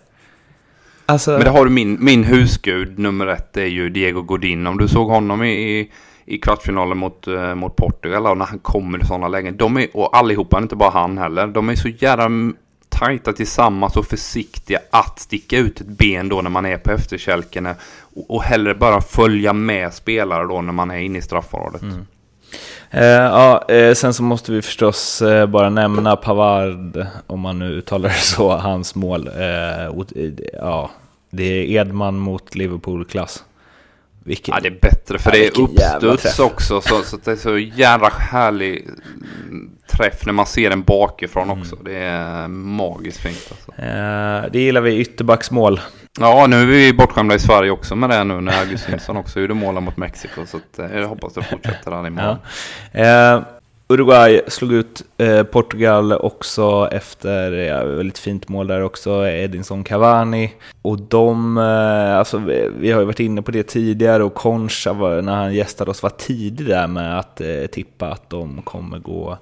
Alltså... 1.07 1.31
Men 1.31 1.45
det 1.45 1.51
har 1.51 1.65
du 1.65 1.71
min, 1.71 2.05
min 2.05 2.25
husgud 2.25 2.99
nummer 2.99 3.27
ett 3.27 3.57
är 3.57 3.67
ju 3.67 3.91
Diego 3.91 4.23
Godin. 4.23 4.67
Om 4.67 4.79
du 4.79 4.89
såg 4.89 5.09
honom 5.09 5.45
i, 5.45 5.51
i, 5.51 5.91
i 6.25 6.39
kvartsfinalen 6.39 6.99
mot, 6.99 7.27
mot 7.57 7.77
Portugal 7.77 8.27
och 8.27 8.37
när 8.37 8.45
han 8.45 8.59
kommer 8.59 9.03
i 9.03 9.07
sådana 9.07 9.29
lägen. 9.29 9.57
De 9.57 9.77
är, 9.77 9.87
och 9.95 10.17
allihopa, 10.17 10.59
inte 10.59 10.77
bara 10.77 10.91
han 10.91 11.19
heller, 11.19 11.47
de 11.47 11.69
är 11.69 11.75
så 11.75 11.89
jävla 11.89 12.29
tajta 12.99 13.33
tillsammans 13.33 13.97
och 13.97 14.07
försiktiga 14.07 14.79
att 14.91 15.19
sticka 15.19 15.59
ut 15.59 15.81
ett 15.81 15.87
ben 15.87 16.29
då 16.29 16.43
när 16.43 16.51
man 16.51 16.67
är 16.67 16.79
på 16.79 16.91
efterkälken. 16.91 17.69
och 18.29 18.43
hellre 18.43 18.75
bara 18.75 19.01
följa 19.01 19.53
med 19.53 19.95
spelare 19.95 20.47
då 20.47 20.61
när 20.61 20.73
man 20.73 20.91
är 20.91 20.99
inne 20.99 21.19
i 21.19 21.23
straffområdet. 21.23 21.83
Mm. 21.83 22.07
Eh, 22.91 23.05
ja, 23.05 23.65
eh, 23.69 23.95
sen 23.95 24.15
så 24.15 24.23
måste 24.23 24.53
vi 24.53 24.63
förstås 24.63 25.23
eh, 25.23 25.47
bara 25.47 25.71
nämna 25.71 26.17
Pavard, 26.17 27.07
om 27.27 27.41
man 27.41 27.59
nu 27.59 27.71
uttalar 27.71 28.09
det 28.09 28.15
så, 28.15 28.57
hans 28.57 28.95
mål. 28.95 29.29
Eh, 29.29 29.85
eh 29.85 29.93
ja, 30.53 30.91
det 31.31 31.45
är 31.45 31.81
Edman 31.81 32.19
mot 32.19 32.55
Liverpool-klass. 32.55 33.45
Vilken, 34.29 34.55
ja, 34.55 34.61
det 34.61 34.69
är 34.69 34.81
bättre 34.81 35.19
för 35.19 35.31
ja, 35.31 35.37
det 35.37 35.47
är 35.47 36.05
uppstuds 36.05 36.39
också. 36.39 36.81
Så, 36.81 37.03
så 37.03 37.17
det 37.25 37.31
är 37.31 37.37
så 37.37 37.59
jävla 37.59 38.09
härlig 38.09 38.89
träff 39.87 40.27
när 40.27 40.33
man 40.33 40.47
ser 40.47 40.71
den 40.71 40.83
bakifrån 40.83 41.51
också. 41.51 41.75
Mm. 41.75 41.85
Det 41.85 41.99
är 41.99 42.49
magiskt 42.49 43.21
fint. 43.21 43.49
Alltså. 43.51 43.83
Eh, 43.83 44.51
det 44.53 44.61
gillar 44.61 44.81
vi, 44.81 44.99
ytterbacksmål. 44.99 45.81
Ja, 46.21 46.47
nu 46.47 46.63
är 46.63 46.67
vi 46.67 46.93
bortskämda 46.93 47.35
i 47.35 47.39
Sverige 47.39 47.71
också 47.71 47.97
med 47.97 48.11
det 48.11 48.25
nu 48.25 48.41
när 48.41 48.61
Augustinsson 48.61 49.17
också 49.17 49.41
gjorde 49.41 49.55
målen 49.55 49.83
mot 49.83 49.97
Mexiko. 49.97 50.47
Så 50.47 50.57
att, 50.57 50.79
eh, 50.79 50.99
jag 50.99 51.09
hoppas 51.09 51.35
det 51.35 51.43
fortsätter 51.43 51.91
här 51.91 52.07
imorgon. 52.07 52.37
Ja. 52.93 53.35
Eh, 53.35 53.43
Uruguay 53.91 54.41
slog 54.47 54.73
ut 54.73 55.05
eh, 55.19 55.43
Portugal 55.43 56.13
också 56.13 56.89
efter 56.93 57.53
ja, 57.53 57.85
väldigt 57.85 58.19
fint 58.19 58.49
mål 58.49 58.67
där 58.67 58.83
också, 58.83 59.29
Edinson 59.29 59.85
Cavani. 59.85 60.53
Och 60.83 61.01
de, 61.01 61.59
eh, 61.59 62.19
alltså 62.19 62.39
vi, 62.39 62.71
vi, 62.79 62.91
har 62.91 63.01
ju 63.01 63.07
varit 63.07 63.21
inne 63.21 63.43
på 63.43 63.51
det 63.51 63.63
tidigare 63.63 64.25
och 64.25 64.35
Concha 64.35 64.93
var, 64.93 65.23
när 65.23 65.35
han 65.35 65.55
gästade 65.55 65.91
oss 65.91 66.03
var 66.03 66.11
tidig 66.11 66.67
där 66.67 66.87
med 66.87 67.19
att 67.19 67.41
eh, 67.41 67.67
tippa 67.73 68.09
att 68.11 68.31
de 68.31 68.63
kommer 68.63 68.99
gå 68.99 69.39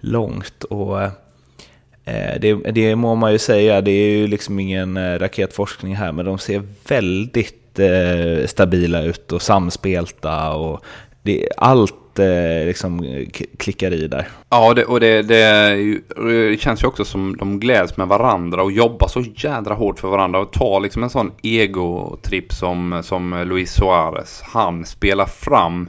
långt. 0.00 0.64
Och 0.64 1.02
eh, 1.02 2.40
det, 2.40 2.54
det 2.54 2.96
må 2.96 3.14
man 3.14 3.32
ju 3.32 3.38
säga, 3.38 3.80
det 3.80 3.90
är 3.90 4.10
ju 4.10 4.26
liksom 4.26 4.58
ingen 4.58 4.96
eh, 4.96 5.18
raketforskning 5.18 5.96
här, 5.96 6.12
men 6.12 6.24
de 6.24 6.38
ser 6.38 6.62
väldigt 6.88 7.78
eh, 7.78 8.46
stabila 8.46 9.02
ut 9.02 9.32
och 9.32 9.42
samspelta 9.42 10.50
och 10.50 10.84
det, 11.22 11.48
allt 11.56 11.94
eh, 12.18 12.66
liksom 12.66 13.26
klickar 13.58 13.92
i 13.92 14.08
där. 14.08 14.28
Ja, 14.50 14.74
det, 14.74 14.84
och 14.84 15.00
det, 15.00 15.22
det, 15.22 15.74
det, 16.16 16.60
känns 16.60 16.82
ju 16.82 16.86
också 16.86 17.04
som 17.04 17.36
de 17.36 17.60
gläds 17.60 17.96
med 17.96 18.08
varandra 18.08 18.62
och 18.62 18.72
jobbar 18.72 19.08
så 19.08 19.24
jädra 19.36 19.74
hårt 19.74 20.00
för 20.00 20.08
varandra 20.08 20.38
och 20.38 20.52
tar 20.52 20.80
liksom 20.80 21.02
en 21.02 21.10
sån 21.10 21.32
egotripp 21.42 22.52
som, 22.52 23.00
som 23.04 23.44
Luis 23.46 23.72
Suarez. 23.72 24.42
Han 24.44 24.84
spelar 24.84 25.26
fram 25.26 25.88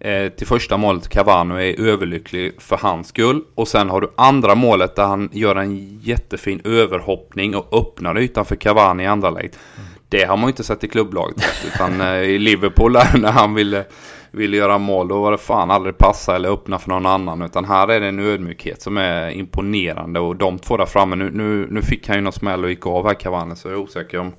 eh, 0.00 0.28
till 0.28 0.46
första 0.46 0.76
målet 0.76 1.08
Cavani 1.08 1.54
och 1.54 1.62
är 1.62 1.88
överlycklig 1.88 2.52
för 2.58 2.76
hans 2.76 3.08
skull. 3.08 3.42
Och 3.54 3.68
sen 3.68 3.90
har 3.90 4.00
du 4.00 4.12
andra 4.16 4.54
målet 4.54 4.96
där 4.96 5.04
han 5.04 5.28
gör 5.32 5.56
en 5.56 5.98
jättefin 5.98 6.60
överhoppning 6.64 7.56
och 7.56 7.78
öppnar 7.78 8.18
ytan 8.18 8.44
för 8.44 8.56
Cavani 8.56 9.02
i 9.02 9.06
andra 9.06 9.30
läget. 9.30 9.58
Mm. 9.76 9.88
Det 10.08 10.24
har 10.24 10.36
man 10.36 10.44
ju 10.46 10.50
inte 10.50 10.64
sett 10.64 10.84
i 10.84 10.88
klubblaget. 10.88 11.44
utan 11.74 12.00
eh, 12.00 12.20
i 12.20 12.38
Liverpool 12.38 12.92
när 12.92 13.32
han 13.32 13.54
ville 13.54 13.84
ville 14.30 14.56
göra 14.56 14.78
mål, 14.78 15.08
då 15.08 15.20
var 15.20 15.32
det 15.32 15.38
fan 15.38 15.70
aldrig 15.70 15.98
passa 15.98 16.36
eller 16.36 16.48
öppna 16.48 16.78
för 16.78 16.88
någon 16.88 17.06
annan. 17.06 17.42
Utan 17.42 17.64
här 17.64 17.88
är 17.88 18.00
det 18.00 18.06
en 18.06 18.20
ödmjukhet 18.20 18.82
som 18.82 18.96
är 18.96 19.30
imponerande. 19.30 20.20
Och 20.20 20.36
de 20.36 20.58
två 20.58 20.76
där 20.76 20.86
framme, 20.86 21.16
nu, 21.16 21.30
nu, 21.30 21.66
nu 21.70 21.82
fick 21.82 22.08
han 22.08 22.16
ju 22.16 22.22
någon 22.22 22.32
smäll 22.32 22.64
och 22.64 22.70
gick 22.70 22.86
av 22.86 23.06
här 23.06 23.14
Cavani. 23.14 23.56
Så 23.56 23.68
jag 23.68 23.72
är 23.72 23.78
osäker 23.80 24.18
om, 24.18 24.32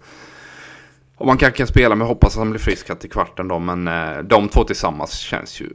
om 1.17 1.27
man 1.27 1.37
kanske 1.37 1.57
kan 1.57 1.67
spela, 1.67 1.95
men 1.95 1.99
jag 1.99 2.13
hoppas 2.13 2.33
att 2.33 2.39
han 2.39 2.49
blir 2.49 2.61
frisk 2.61 2.89
här 2.89 2.95
till 2.95 3.09
kvarten 3.09 3.47
då. 3.47 3.59
Men 3.59 3.87
eh, 3.87 4.17
de 4.23 4.47
två 4.49 4.63
tillsammans 4.63 5.17
känns 5.17 5.61
ju 5.61 5.69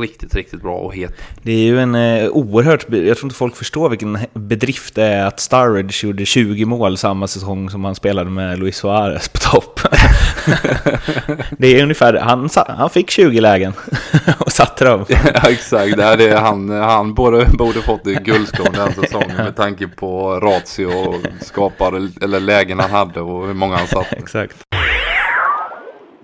riktigt, 0.00 0.34
riktigt 0.34 0.62
bra 0.62 0.74
och 0.74 0.94
het. 0.94 1.12
Det 1.42 1.52
är 1.52 1.64
ju 1.64 1.80
en 1.80 1.94
eh, 1.94 2.28
oerhört, 2.28 2.86
jag 2.88 3.16
tror 3.16 3.24
inte 3.24 3.36
folk 3.36 3.56
förstår 3.56 3.88
vilken 3.88 4.18
bedrift 4.34 4.94
det 4.94 5.04
är 5.04 5.26
att 5.26 5.40
Sturridge 5.40 6.06
gjorde 6.06 6.26
20 6.26 6.64
mål 6.64 6.96
samma 6.96 7.26
säsong 7.26 7.70
som 7.70 7.84
han 7.84 7.94
spelade 7.94 8.30
med 8.30 8.58
Luis 8.58 8.76
Suarez 8.76 9.28
på 9.28 9.38
topp. 9.38 9.80
det 11.58 11.78
är 11.78 11.82
ungefär, 11.82 12.14
han, 12.14 12.48
han 12.68 12.90
fick 12.90 13.10
20 13.10 13.40
lägen 13.40 13.72
och 14.38 14.52
satte 14.52 14.84
dem. 14.84 15.04
ja, 15.08 15.50
exakt, 15.50 15.96
det 15.96 16.04
är 16.04 16.36
han, 16.36 16.70
han 16.70 17.14
borde, 17.14 17.46
borde 17.58 17.82
fått 17.82 18.04
guldskon 18.04 18.72
den 18.72 18.94
säsongen 18.94 19.36
med 19.36 19.56
tanke 19.56 19.88
på 19.88 20.40
ratio 20.40 20.86
och 20.86 21.14
skapare, 21.40 22.08
eller 22.22 22.40
lägen 22.40 22.80
han 22.80 22.90
hade 22.90 23.20
och 23.20 23.46
hur 23.46 23.54
många 23.54 23.76
han 23.76 23.86
satte. 23.86 24.16
exakt 24.16 24.56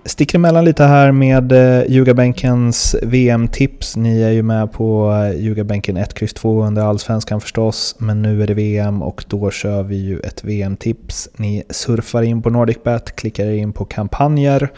sticker 0.05 0.37
emellan 0.37 0.65
lite 0.65 0.83
här 0.83 1.11
med 1.11 1.51
eh, 1.51 1.91
Ljugarbänkens 1.91 2.95
VM-tips. 3.01 3.95
Ni 3.95 4.21
är 4.21 4.29
ju 4.29 4.43
med 4.43 4.71
på 4.71 5.11
eh, 5.11 5.41
Ljugarbänken 5.41 5.97
1, 5.97 6.21
X, 6.21 6.33
2 6.33 6.63
under 6.63 6.81
Allsvenskan 6.81 7.41
förstås. 7.41 7.95
Men 7.97 8.21
nu 8.21 8.43
är 8.43 8.47
det 8.47 8.53
VM 8.53 9.03
och 9.03 9.25
då 9.27 9.51
kör 9.51 9.83
vi 9.83 9.95
ju 9.95 10.19
ett 10.19 10.43
VM-tips. 10.43 11.29
Ni 11.35 11.63
surfar 11.69 12.21
in 12.21 12.41
på 12.41 12.49
NordicBet, 12.49 13.15
klickar 13.15 13.51
in 13.51 13.73
på 13.73 13.85
kampanjer 13.85 14.69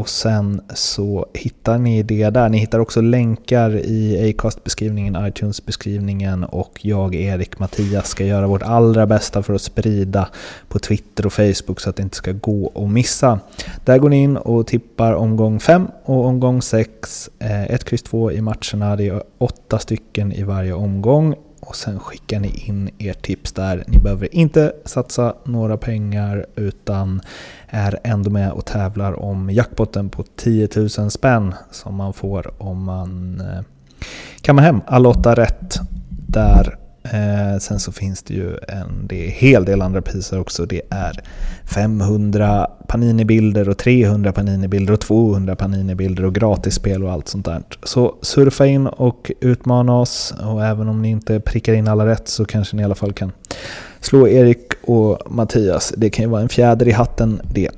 och 0.00 0.08
sen 0.08 0.60
så 0.74 1.26
hittar 1.34 1.78
ni 1.78 2.02
det 2.02 2.30
där. 2.30 2.48
Ni 2.48 2.58
hittar 2.58 2.78
också 2.78 3.00
länkar 3.00 3.76
i 3.76 4.30
Acast-beskrivningen, 4.30 5.26
iTunes-beskrivningen 5.26 6.44
och 6.44 6.78
jag, 6.82 7.14
Erik, 7.14 7.58
Mattias 7.58 8.08
ska 8.08 8.24
göra 8.24 8.46
vårt 8.46 8.62
allra 8.62 9.06
bästa 9.06 9.42
för 9.42 9.54
att 9.54 9.62
sprida 9.62 10.28
på 10.68 10.78
Twitter 10.78 11.26
och 11.26 11.32
Facebook 11.32 11.80
så 11.80 11.90
att 11.90 11.96
det 11.96 12.02
inte 12.02 12.16
ska 12.16 12.32
gå 12.32 12.72
att 12.74 12.90
missa. 12.90 13.40
Där 13.84 13.98
går 13.98 14.08
ni 14.08 14.22
in 14.22 14.36
och 14.36 14.66
tippar 14.66 15.12
omgång 15.12 15.60
5 15.60 15.86
och 16.04 16.24
omgång 16.24 16.62
6. 16.62 17.30
1, 17.38 17.92
X, 17.92 18.02
2 18.02 18.32
i 18.32 18.40
matcherna. 18.40 18.96
Det 18.96 19.08
är 19.08 19.22
åtta 19.38 19.78
stycken 19.78 20.32
i 20.32 20.42
varje 20.42 20.72
omgång 20.72 21.34
och 21.70 21.76
sen 21.76 22.00
skickar 22.00 22.40
ni 22.40 22.48
in 22.48 22.90
ert 22.98 23.22
tips 23.22 23.52
där. 23.52 23.84
Ni 23.86 23.98
behöver 23.98 24.34
inte 24.34 24.72
satsa 24.84 25.34
några 25.44 25.76
pengar 25.76 26.46
utan 26.56 27.20
är 27.66 27.98
ändå 28.04 28.30
med 28.30 28.52
och 28.52 28.64
tävlar 28.64 29.20
om 29.20 29.50
jackpotten 29.50 30.08
på 30.08 30.24
10 30.36 30.68
000 30.76 31.10
spänn 31.10 31.54
som 31.70 31.94
man 31.94 32.12
får 32.12 32.62
om 32.62 32.84
man 32.84 33.40
eh, 33.40 33.62
kammar 34.40 34.62
hem 34.62 34.80
alla 34.86 35.08
åtta 35.08 35.34
rätt 35.34 35.78
där 36.26 36.78
Eh, 37.12 37.58
sen 37.58 37.80
så 37.80 37.92
finns 37.92 38.22
det 38.22 38.34
ju 38.34 38.56
en 38.68 39.06
det 39.06 39.26
är 39.26 39.30
hel 39.30 39.64
del 39.64 39.82
andra 39.82 40.02
priser 40.02 40.40
också. 40.40 40.66
Det 40.66 40.82
är 40.90 41.20
500 41.64 42.66
Panini-bilder 42.88 43.68
och 43.68 43.78
300 43.78 44.32
Panini-bilder 44.32 44.92
och 44.92 45.00
200 45.00 45.56
Panini-bilder 45.56 46.24
och 46.24 46.34
gratisspel 46.34 47.04
och 47.04 47.12
allt 47.12 47.28
sånt 47.28 47.44
där. 47.44 47.62
Så 47.82 48.14
surfa 48.22 48.66
in 48.66 48.86
och 48.86 49.32
utmana 49.40 49.96
oss 49.96 50.34
och 50.44 50.64
även 50.64 50.88
om 50.88 51.02
ni 51.02 51.08
inte 51.08 51.40
prickar 51.40 51.72
in 51.72 51.88
alla 51.88 52.06
rätt 52.06 52.28
så 52.28 52.44
kanske 52.44 52.76
ni 52.76 52.82
i 52.82 52.84
alla 52.84 52.94
fall 52.94 53.12
kan 53.12 53.32
slå 54.00 54.28
Erik 54.28 54.72
och 54.82 55.32
Mattias. 55.32 55.94
Det 55.96 56.10
kan 56.10 56.24
ju 56.24 56.30
vara 56.30 56.42
en 56.42 56.48
fjäder 56.48 56.88
i 56.88 56.92
hatten 56.92 57.40
det. 57.54 57.70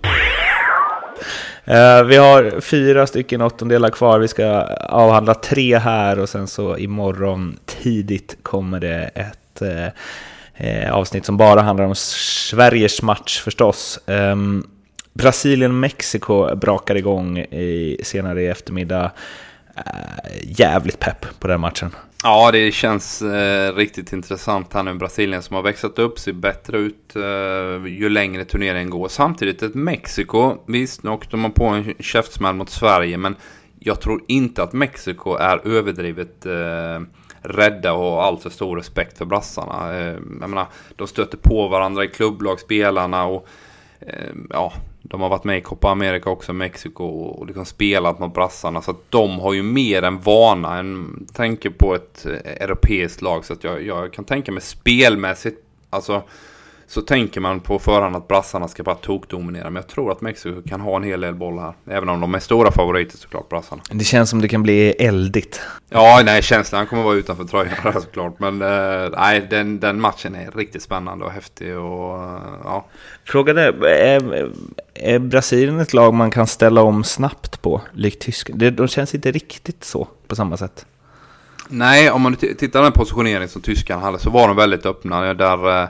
Eh, 1.64 2.04
vi 2.04 2.16
har 2.16 2.60
fyra 2.60 3.06
stycken 3.06 3.42
åttondelar 3.42 3.90
kvar. 3.90 4.18
Vi 4.18 4.28
ska 4.28 4.46
avhandla 4.88 5.34
tre 5.34 5.78
här 5.78 6.18
och 6.18 6.28
sen 6.28 6.46
så 6.46 6.76
imorgon 6.78 7.58
tidigt 7.66 8.36
kommer 8.42 8.80
det 8.80 9.10
ett 9.14 9.62
eh, 9.62 9.86
eh 10.56 10.92
avsnitt 10.92 11.26
som 11.26 11.36
bara 11.36 11.60
handlar 11.60 11.84
om 11.84 11.94
Sveriges 11.94 13.02
match 13.02 13.40
förstås. 13.40 14.00
Um, 14.06 14.70
Brasilien-Mexiko 15.12 16.56
brakar 16.56 16.94
igång 16.94 17.38
i, 17.38 18.00
senare 18.02 18.42
i 18.42 18.46
eftermiddag. 18.46 19.10
Uh, 19.76 20.42
jävligt 20.42 20.98
pepp 20.98 21.26
på 21.38 21.48
den 21.48 21.60
matchen. 21.60 21.90
Ja, 22.24 22.50
det 22.50 22.72
känns 22.72 23.22
eh, 23.22 23.74
riktigt 23.74 24.12
intressant 24.12 24.74
här 24.74 24.82
nu. 24.82 24.94
Brasilien 24.94 25.42
som 25.42 25.56
har 25.56 25.62
växlat 25.62 25.98
upp, 25.98 26.18
ser 26.18 26.32
bättre 26.32 26.78
ut 26.78 27.16
eh, 27.16 27.86
ju 27.86 28.08
längre 28.08 28.44
turneringen 28.44 28.90
går. 28.90 29.08
Samtidigt 29.08 29.62
ett 29.62 29.74
Mexiko, 29.74 30.56
visst 30.66 31.02
nu 31.02 31.10
åkte 31.10 31.36
man 31.36 31.52
på 31.52 31.64
en 31.64 31.94
käftsmäll 31.98 32.54
mot 32.54 32.70
Sverige, 32.70 33.18
men 33.18 33.36
jag 33.78 34.00
tror 34.00 34.24
inte 34.28 34.62
att 34.62 34.72
Mexiko 34.72 35.34
är 35.34 35.68
överdrivet 35.68 36.46
eh, 36.46 37.00
rädda 37.40 37.92
och 37.92 38.04
har 38.04 38.22
alltför 38.22 38.50
stor 38.50 38.76
respekt 38.76 39.18
för 39.18 39.24
brassarna. 39.24 39.98
Eh, 39.98 40.16
jag 40.40 40.50
menar, 40.50 40.66
de 40.96 41.06
stöter 41.06 41.38
på 41.38 41.68
varandra 41.68 42.04
i 42.04 42.08
klubblag, 42.08 42.60
spelarna 42.60 43.24
och 43.24 43.48
eh, 44.00 44.32
ja, 44.50 44.72
de 45.02 45.20
har 45.20 45.28
varit 45.28 45.44
med 45.44 45.58
i 45.58 45.60
Copa 45.60 45.90
America 45.90 46.30
också, 46.30 46.52
Mexiko 46.52 47.04
och 47.04 47.46
liksom 47.46 47.64
spelat 47.64 48.18
mot 48.18 48.34
brassarna. 48.34 48.82
Så 48.82 48.90
att 48.90 49.10
de 49.10 49.38
har 49.38 49.52
ju 49.52 49.62
mer 49.62 50.02
än 50.02 50.20
vana. 50.20 50.78
Än, 50.78 51.26
tänker 51.32 51.70
på 51.70 51.94
ett 51.94 52.26
eh, 52.26 52.62
europeiskt 52.62 53.22
lag. 53.22 53.44
Så 53.44 53.52
att 53.52 53.64
jag, 53.64 53.82
jag 53.82 54.12
kan 54.12 54.24
tänka 54.24 54.52
mig 54.52 54.62
spelmässigt. 54.62 55.64
Alltså 55.90 56.22
så 56.86 57.00
tänker 57.00 57.40
man 57.40 57.60
på 57.60 57.78
förhand 57.78 58.16
att 58.16 58.28
brassarna 58.28 58.68
ska 58.68 58.82
bara 58.82 58.94
tokdominera. 58.94 59.64
Men 59.64 59.74
jag 59.74 59.86
tror 59.88 60.12
att 60.12 60.20
Mexiko 60.20 60.62
kan 60.68 60.80
ha 60.80 60.96
en 60.96 61.02
hel 61.02 61.20
del 61.20 61.34
boll 61.34 61.58
här. 61.58 61.74
Även 61.86 62.08
om 62.08 62.20
de 62.20 62.34
är 62.34 62.38
stora 62.38 62.72
favoriter 62.72 63.18
såklart, 63.18 63.48
brassarna. 63.48 63.82
Det 63.90 64.04
känns 64.04 64.30
som 64.30 64.40
det 64.40 64.48
kan 64.48 64.62
bli 64.62 64.90
eldigt. 64.90 65.60
Ja, 65.88 66.22
nej, 66.24 66.42
känslan 66.42 66.86
kommer 66.86 67.02
vara 67.02 67.14
utanför 67.14 67.44
tröjan 67.44 67.92
såklart. 67.92 68.38
Men 68.38 68.62
eh, 68.62 69.10
nej, 69.18 69.46
den, 69.50 69.80
den 69.80 70.00
matchen 70.00 70.34
är 70.34 70.50
riktigt 70.50 70.82
spännande 70.82 71.24
och 71.24 71.30
häftig. 71.30 71.78
Och, 71.78 72.40
ja. 72.64 72.86
Frågan 73.24 73.58
är, 73.58 73.84
är, 73.84 74.50
är 74.94 75.18
Brasilien 75.18 75.80
ett 75.80 75.92
lag 75.92 76.14
man 76.14 76.30
kan 76.30 76.46
ställa 76.46 76.82
om 76.82 77.04
snabbt 77.04 77.62
på? 77.62 77.80
Likt 77.92 78.22
Tyskland? 78.22 78.72
De 78.72 78.88
känns 78.88 79.14
inte 79.14 79.32
riktigt 79.32 79.84
så 79.84 80.08
på 80.26 80.36
samma 80.36 80.56
sätt. 80.56 80.86
Nej, 81.68 82.10
om 82.10 82.22
man 82.22 82.36
tittar 82.36 82.78
på 82.78 82.82
den 82.82 82.92
positionering 82.92 83.48
som 83.48 83.62
tyskarna 83.62 84.02
hade 84.02 84.18
så 84.18 84.30
var 84.30 84.48
de 84.48 84.56
väldigt 84.56 84.86
öppna. 84.86 85.34
Där... 85.34 85.82
Eh, 85.82 85.88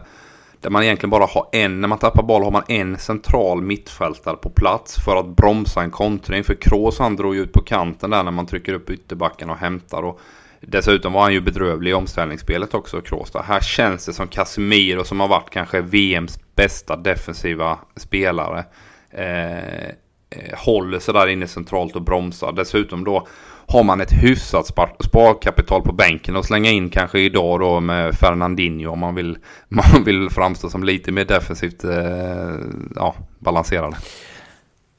där 0.63 0.71
man 0.71 0.83
egentligen 0.83 1.11
bara 1.11 1.27
har 1.27 1.49
en, 1.53 1.81
när 1.81 1.89
man 1.89 1.99
tappar 1.99 2.23
boll 2.23 2.43
har 2.43 2.51
man 2.51 2.63
en 2.69 2.99
central 2.99 3.63
mittfältare 3.63 4.37
på 4.37 4.51
plats 4.51 5.05
för 5.05 5.17
att 5.17 5.37
bromsa 5.37 5.83
en 5.83 5.91
kontring. 5.91 6.45
För 6.45 6.55
Kroos 6.55 6.99
han 6.99 7.17
drog 7.17 7.35
ju 7.35 7.43
ut 7.43 7.53
på 7.53 7.61
kanten 7.63 8.11
där 8.11 8.23
när 8.23 8.31
man 8.31 8.47
trycker 8.47 8.75
upp 8.75 8.91
ytterbacken 8.91 9.51
och 9.51 9.57
hämtar. 9.57 10.03
Och 10.03 10.21
dessutom 10.61 11.13
var 11.13 11.23
han 11.23 11.33
ju 11.33 11.41
bedrövlig 11.41 11.91
i 11.91 11.95
omställningsspelet 11.95 12.75
också, 12.75 13.01
Kroos. 13.01 13.33
Här 13.45 13.61
känns 13.61 14.07
det 14.07 14.13
som 14.13 14.29
Casemiro 14.29 15.05
som 15.05 15.21
har 15.21 15.29
varit 15.29 15.51
kanske 15.51 15.81
VMs 15.81 16.39
bästa 16.55 16.97
defensiva 16.97 17.79
spelare. 17.97 18.65
Eh, 19.11 19.87
eh 19.87 20.59
håller 20.59 20.99
sig 20.99 21.15
där 21.15 21.27
inne 21.27 21.47
centralt 21.47 21.97
och 21.97 22.03
bromsar. 22.03 22.53
Dessutom 22.53 23.05
då 23.05 23.27
har 23.67 23.83
man 23.83 24.01
ett 24.01 24.13
hyfsat 24.13 24.67
sparkapital 25.01 25.83
på 25.83 25.93
bänken 25.93 26.37
och 26.37 26.45
slänga 26.45 26.71
in 26.71 26.91
kanske 26.91 27.19
idag 27.19 27.61
då 27.61 27.81
med 27.81 28.15
Fernandinho 28.15 28.93
om 28.93 28.99
man 28.99 29.15
vill, 29.15 29.39
man 29.69 30.05
vill 30.05 30.31
framstå 30.31 30.71
som 30.71 30.85
lite 30.85 31.13
mer 31.13 31.25
defensivt 31.25 31.85
eh, 31.85 32.55
ja, 32.97 33.15
balanserad. 33.39 33.95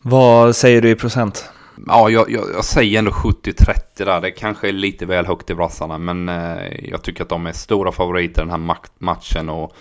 Vad 0.02 0.56
säger 0.56 0.82
du 0.82 0.90
i 0.90 0.96
procent? 0.96 1.50
Ja, 1.88 2.10
jag, 2.10 2.32
jag, 2.32 2.44
jag 2.56 2.66
säger 2.66 3.00
ändå 3.00 3.12
70-30 3.12 3.76
där. 3.96 4.22
Det 4.22 4.32
kanske 4.32 4.68
är 4.68 4.72
lite 4.72 5.06
väl 5.06 5.26
högt 5.26 5.50
i 5.50 5.56
brassarna. 5.56 5.98
Men 5.98 6.30
eh, 6.30 6.90
jag 6.90 7.02
tycker 7.02 7.24
att 7.24 7.30
de 7.30 7.48
är 7.48 7.52
stora 7.52 7.92
favoriter 7.92 8.42
den 8.42 8.52
här 8.52 8.78
matchen. 9.00 9.50
Och 9.50 9.76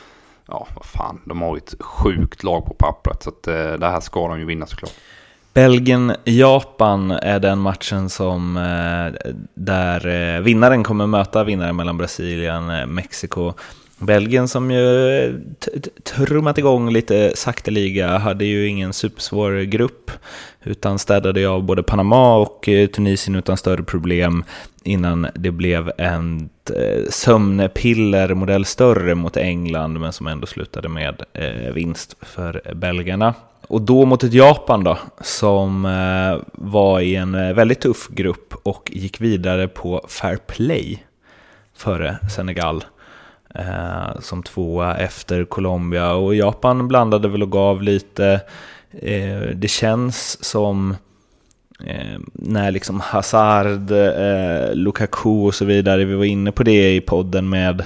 ja, 0.46 0.66
vad 0.74 0.84
fan, 0.84 1.20
de 1.24 1.42
har 1.42 1.56
ju 1.56 1.58
ett 1.58 1.74
sjukt 1.80 2.42
lag 2.42 2.66
på 2.66 2.74
pappret. 2.74 3.22
Så 3.22 3.28
att, 3.30 3.46
eh, 3.46 3.72
det 3.72 3.86
här 3.86 4.00
ska 4.00 4.28
de 4.28 4.38
ju 4.38 4.44
vinna 4.44 4.66
såklart. 4.66 4.94
Belgien-Japan 5.54 7.10
är 7.10 7.38
den 7.38 7.58
matchen 7.58 8.10
som 8.10 8.56
eh, 8.56 9.32
där 9.54 10.06
eh, 10.06 10.40
vinnaren 10.40 10.84
kommer 10.84 11.06
möta 11.06 11.44
vinnaren 11.44 11.76
mellan 11.76 11.98
Brasilien 11.98 12.70
eh, 12.70 12.82
och 12.82 12.88
Mexiko. 12.88 13.52
Belgien 13.98 14.48
som 14.48 14.70
ju 14.70 15.40
trummat 16.02 16.58
igång 16.58 16.92
lite 16.92 17.32
sakteliga 17.36 18.18
hade 18.18 18.44
ju 18.44 18.66
ingen 18.66 18.92
supersvår 18.92 19.60
grupp 19.62 20.10
utan 20.62 20.98
städade 20.98 21.48
av 21.48 21.62
både 21.62 21.82
Panama 21.82 22.36
och 22.36 22.68
Tunisien 22.94 23.36
utan 23.36 23.56
större 23.56 23.82
problem 23.82 24.44
innan 24.84 25.26
det 25.34 25.50
blev 25.50 25.92
en 25.98 26.48
sömnpiller 27.10 28.34
modell 28.34 28.64
större 28.64 29.14
mot 29.14 29.36
England 29.36 30.00
men 30.00 30.12
som 30.12 30.26
ändå 30.26 30.46
slutade 30.46 30.88
med 30.88 31.22
vinst 31.74 32.16
för 32.20 32.74
belgarna. 32.74 33.34
Och 33.72 33.82
då 33.82 34.04
mot 34.04 34.24
ett 34.24 34.32
Japan 34.32 34.84
då, 34.84 34.98
som 35.20 35.84
eh, 35.84 36.46
var 36.52 37.00
i 37.00 37.16
en 37.16 37.34
eh, 37.34 37.54
väldigt 37.54 37.80
tuff 37.80 38.08
grupp 38.08 38.54
och 38.62 38.90
gick 38.94 39.20
vidare 39.20 39.68
på 39.68 40.04
fair 40.08 40.36
play 40.36 41.04
före 41.76 42.16
Senegal. 42.36 42.84
Eh, 43.54 44.20
som 44.20 44.42
tvåa 44.42 44.96
efter 44.96 45.44
Colombia 45.44 46.12
och 46.12 46.34
Japan 46.34 46.88
blandade 46.88 47.28
väl 47.28 47.42
och 47.42 47.52
gav 47.52 47.82
lite. 47.82 48.40
Eh, 48.90 49.40
det 49.54 49.70
känns 49.70 50.44
som 50.44 50.96
eh, 51.86 52.20
när 52.32 52.70
liksom 52.70 53.00
Hazard, 53.00 53.92
Lukaku 54.72 55.46
och 55.46 55.54
så 55.54 55.64
vidare, 55.64 56.04
vi 56.04 56.14
var 56.14 56.24
inne 56.24 56.52
på 56.52 56.62
det 56.62 56.94
i 56.94 57.00
podden 57.00 57.48
med 57.48 57.84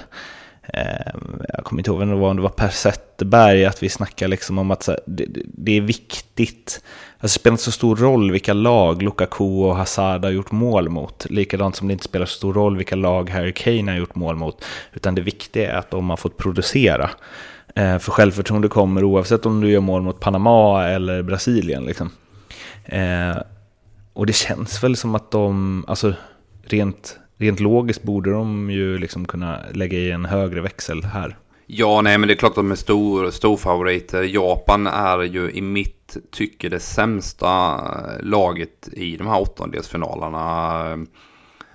Ehm, 0.72 1.42
jag 1.54 1.64
kommer 1.64 1.80
inte 1.80 1.90
ihåg 1.90 1.98
vem 1.98 2.08
det 2.08 2.16
var, 2.16 2.30
om 2.30 2.36
det 2.36 2.42
var 2.42 2.48
Per 2.48 2.68
Zetterberg, 2.68 3.64
att 3.64 3.82
vi 3.82 3.88
snackar 3.88 4.28
liksom 4.28 4.58
om 4.58 4.70
att 4.70 4.88
det, 5.06 5.26
det, 5.44 5.76
är 5.76 5.80
viktigt. 5.80 6.82
Alltså, 7.18 7.36
det 7.36 7.40
spelar 7.40 7.52
inte 7.52 7.64
så 7.64 7.72
stor 7.72 7.96
roll 7.96 8.30
vilka 8.30 8.52
lag 8.52 9.02
Lukaku 9.02 9.44
och 9.44 9.76
Hazard 9.76 10.24
har 10.24 10.30
gjort 10.30 10.50
mål 10.50 10.88
mot. 10.88 11.26
Likadant 11.30 11.76
som 11.76 11.88
det 11.88 11.92
inte 11.92 12.04
spelar 12.04 12.26
så 12.26 12.36
stor 12.36 12.54
roll 12.54 12.76
vilka 12.76 12.96
lag 12.96 13.30
Harry 13.30 13.52
Kane 13.52 13.92
har 13.92 13.98
gjort 13.98 14.14
mål 14.14 14.36
mot. 14.36 14.64
Utan 14.92 15.14
det 15.14 15.22
viktiga 15.22 15.72
är 15.72 15.78
att 15.78 15.90
de 15.90 16.10
har 16.10 16.16
fått 16.16 16.36
producera. 16.36 17.10
Ehm, 17.74 18.00
för 18.00 18.12
självförtroende 18.12 18.68
kommer 18.68 19.04
oavsett 19.04 19.46
om 19.46 19.60
du 19.60 19.70
gör 19.70 19.80
mål 19.80 20.02
mot 20.02 20.20
Panama 20.20 20.88
eller 20.88 21.22
Brasilien. 21.22 21.84
Liksom. 21.84 22.10
Ehm, 22.84 23.36
och 24.12 24.26
det 24.26 24.32
känns 24.32 24.84
väl 24.84 24.96
som 24.96 25.14
att 25.14 25.30
de, 25.30 25.84
alltså 25.88 26.14
rent 26.62 27.18
rent 27.38 27.60
logiskt 27.60 28.02
borde 28.02 28.30
de 28.30 28.70
ju 28.70 28.98
liksom 28.98 29.24
kunna 29.24 29.60
lägga 29.72 29.98
i 29.98 30.10
en 30.10 30.24
högre 30.24 30.60
växel 30.60 31.04
här. 31.04 31.36
Ja, 31.66 32.00
nej, 32.02 32.18
men 32.18 32.28
det 32.28 32.34
är 32.34 32.36
klart 32.36 32.50
att 32.50 32.56
de 32.56 32.70
är 32.70 32.76
stor, 32.76 33.30
storfavoriter. 33.30 34.22
Japan 34.22 34.86
är 34.86 35.22
ju 35.22 35.50
i 35.50 35.62
mitt 35.62 36.16
tycke 36.32 36.68
det 36.68 36.80
sämsta 36.80 37.80
laget 38.20 38.88
i 38.92 39.16
de 39.16 39.26
här 39.26 39.40
åttondelsfinalerna. 39.40 40.38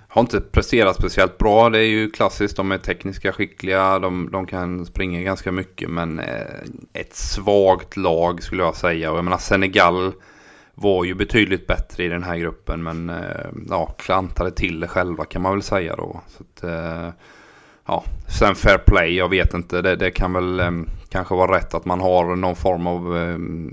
Har 0.07 0.21
inte 0.21 0.41
presterat 0.41 0.95
speciellt 0.95 1.37
bra. 1.37 1.69
Det 1.69 1.79
är 1.79 1.87
ju 1.87 2.09
klassiskt. 2.11 2.57
De 2.57 2.71
är 2.71 2.77
tekniska 2.77 3.31
skickliga. 3.31 3.99
De, 3.99 4.29
de 4.31 4.45
kan 4.45 4.85
springa 4.85 5.21
ganska 5.21 5.51
mycket. 5.51 5.89
Men 5.89 6.19
eh, 6.19 6.45
ett 6.93 7.15
svagt 7.15 7.97
lag 7.97 8.43
skulle 8.43 8.63
jag 8.63 8.75
säga. 8.75 9.11
Och 9.11 9.17
jag 9.17 9.23
menar 9.23 9.37
Senegal 9.37 10.11
var 10.75 11.03
ju 11.03 11.15
betydligt 11.15 11.67
bättre 11.67 12.03
i 12.03 12.07
den 12.07 12.23
här 12.23 12.37
gruppen 12.37 12.83
men 12.83 13.09
eh, 13.09 13.47
ja, 13.69 13.85
klantade 13.85 14.51
till 14.51 14.79
det 14.79 14.87
själva 14.87 15.25
kan 15.25 15.41
man 15.41 15.51
väl 15.51 15.61
säga 15.61 15.95
då. 15.95 16.21
Så 16.27 16.43
att, 16.43 16.63
eh, 16.63 17.09
ja, 17.85 18.03
sen 18.39 18.55
fair 18.55 18.77
play, 18.77 19.17
jag 19.17 19.29
vet 19.29 19.53
inte. 19.53 19.81
Det, 19.81 19.95
det 19.95 20.11
kan 20.11 20.33
väl 20.33 20.59
eh, 20.59 20.71
kanske 21.09 21.35
vara 21.35 21.57
rätt 21.57 21.73
att 21.73 21.85
man 21.85 21.99
har 21.99 22.35
någon 22.35 22.55
form 22.55 22.87
av 22.87 23.15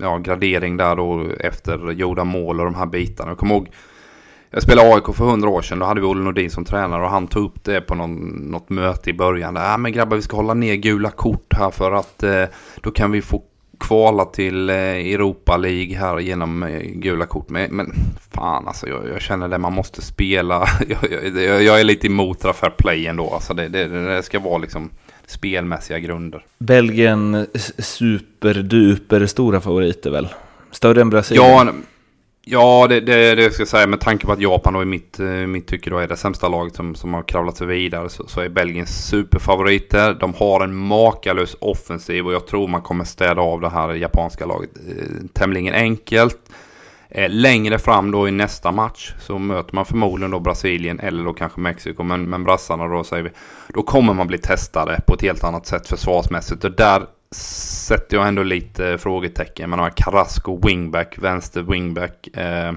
ja, 0.01 0.19
gradering 0.19 0.77
där 0.77 0.97
då 0.97 1.27
efter 1.41 1.91
gjorda 1.93 2.25
mål 2.25 2.61
och 2.61 2.65
de 2.65 2.75
här 2.75 2.87
bitarna. 2.87 3.31
Jag 3.31 3.39
kommer 3.39 3.55
ihåg 3.55 3.69
jag 4.51 4.63
spelade 4.63 4.95
AIK 4.95 5.15
för 5.15 5.25
hundra 5.25 5.49
år 5.49 5.63
sedan. 5.63 5.79
Då 5.79 5.87
hade 5.87 6.01
vi 6.01 6.07
Olle 6.07 6.25
Nordin 6.25 6.51
som 6.51 6.65
tränare 6.65 7.03
och 7.03 7.11
han 7.11 7.27
tog 7.27 7.45
upp 7.45 7.65
det 7.65 7.81
på 7.81 7.95
någon, 7.95 8.21
något 8.27 8.71
möte 8.71 9.11
i 9.11 9.13
början. 9.13 9.57
Ja 9.57 9.77
men 9.77 9.93
grabbar 9.93 10.17
vi 10.17 10.23
ska 10.23 10.37
hålla 10.37 10.55
ner 10.55 10.75
gula 10.75 11.11
kort 11.11 11.55
här 11.55 11.71
för 11.71 11.93
att 11.93 12.23
eh, 12.23 12.45
då 12.81 12.91
kan 12.91 13.13
vi 13.13 13.23
få 13.23 13.43
kvala 13.79 14.25
till 14.25 14.71
eh, 14.71 14.77
Europa 14.77 15.57
League 15.57 15.97
här 15.97 16.19
genom 16.19 16.63
eh, 16.63 16.81
gula 16.81 17.27
kort. 17.27 17.51
Men, 17.51 17.77
men 17.77 17.93
fan 18.31 18.69
alltså, 18.69 18.89
jag, 18.89 19.09
jag, 19.09 19.21
känner 19.21 19.49
det 19.49 19.59
man 19.59 19.73
måste 19.73 20.03
spela. 20.03 20.67
jag, 20.89 21.43
jag, 21.43 21.63
jag 21.63 21.81
är 21.81 21.85
lite 21.85 22.07
emot 22.07 22.41
det 22.41 22.53
fair 22.53 22.71
play 22.71 23.07
ändå. 23.07 23.31
Alltså 23.35 23.55
det, 23.55 23.69
det, 23.69 23.87
det 23.89 24.23
ska 24.23 24.39
vara 24.39 24.59
liksom 24.59 24.91
spelmässiga 25.27 25.99
grunder. 25.99 26.45
Belgien 26.59 27.47
superduper 27.79 29.27
stora 29.27 29.61
favoriter 29.61 30.11
väl? 30.11 30.29
Större 30.71 31.01
än 31.01 31.11
Brasilien? 31.11 31.47
Ja, 31.47 31.73
Ja, 32.51 32.87
det, 32.89 33.01
det, 33.01 33.35
det 33.35 33.51
ska 33.51 33.61
jag 33.61 33.69
säga. 33.69 33.87
Med 33.87 34.01
tanke 34.01 34.27
på 34.27 34.33
att 34.33 34.41
Japan 34.41 34.75
då 34.75 34.83
i 34.83 34.85
mitt, 34.85 35.21
eh, 35.21 35.27
mitt 35.27 35.67
tycke 35.67 35.91
då 35.91 35.99
är 35.99 36.09
det 36.09 36.17
sämsta 36.17 36.49
laget 36.49 36.75
som, 36.75 36.95
som 36.95 37.15
har 37.15 37.23
kravlat 37.23 37.57
sig 37.57 37.67
vidare 37.67 38.09
så, 38.09 38.29
så 38.29 38.41
är 38.41 38.49
Belgien 38.49 38.87
superfavoriter. 38.87 40.15
De 40.15 40.35
har 40.35 40.65
en 40.65 40.77
makalös 40.77 41.57
offensiv 41.61 42.27
och 42.27 42.33
jag 42.33 42.47
tror 42.47 42.69
man 42.69 42.83
kommer 42.83 43.05
städa 43.05 43.43
av 43.43 43.61
det 43.61 43.69
här 43.69 43.95
japanska 43.95 44.47
laget 44.47 44.71
eh, 44.89 45.27
tämligen 45.33 45.75
enkelt. 45.75 46.39
Eh, 47.11 47.31
längre 47.31 47.79
fram 47.79 48.11
då 48.11 48.29
i 48.29 48.31
nästa 48.31 48.73
match 48.73 49.15
så 49.21 49.39
möter 49.39 49.75
man 49.75 49.85
förmodligen 49.85 50.31
då 50.31 50.41
Brasilien 50.41 51.01
eller 51.01 51.25
då 51.25 51.33
kanske 51.33 51.61
Mexiko. 51.61 52.03
Men, 52.03 52.31
men 52.31 52.45
brassarna 52.45 52.89
då 52.89 53.05
säger 53.05 53.23
vi. 53.23 53.31
Då 53.75 53.83
kommer 53.83 54.15
man 54.15 54.27
bli 54.27 54.39
testade 54.39 55.01
på 55.07 55.15
ett 55.15 55.23
helt 55.23 55.45
annat 55.45 55.67
sätt 55.67 55.89
försvarsmässigt. 55.89 56.65
Och 56.65 56.73
där 56.73 57.07
sätter 57.31 58.17
jag 58.17 58.29
ändå 58.29 58.43
lite 58.43 58.99
frågetecken. 58.99 59.71
Man 59.71 59.79
har 59.79 59.91
Carrasco 59.91 60.67
wingback, 60.67 61.19
vänster 61.19 61.63
wingback. 61.63 62.29
Eh, 62.37 62.73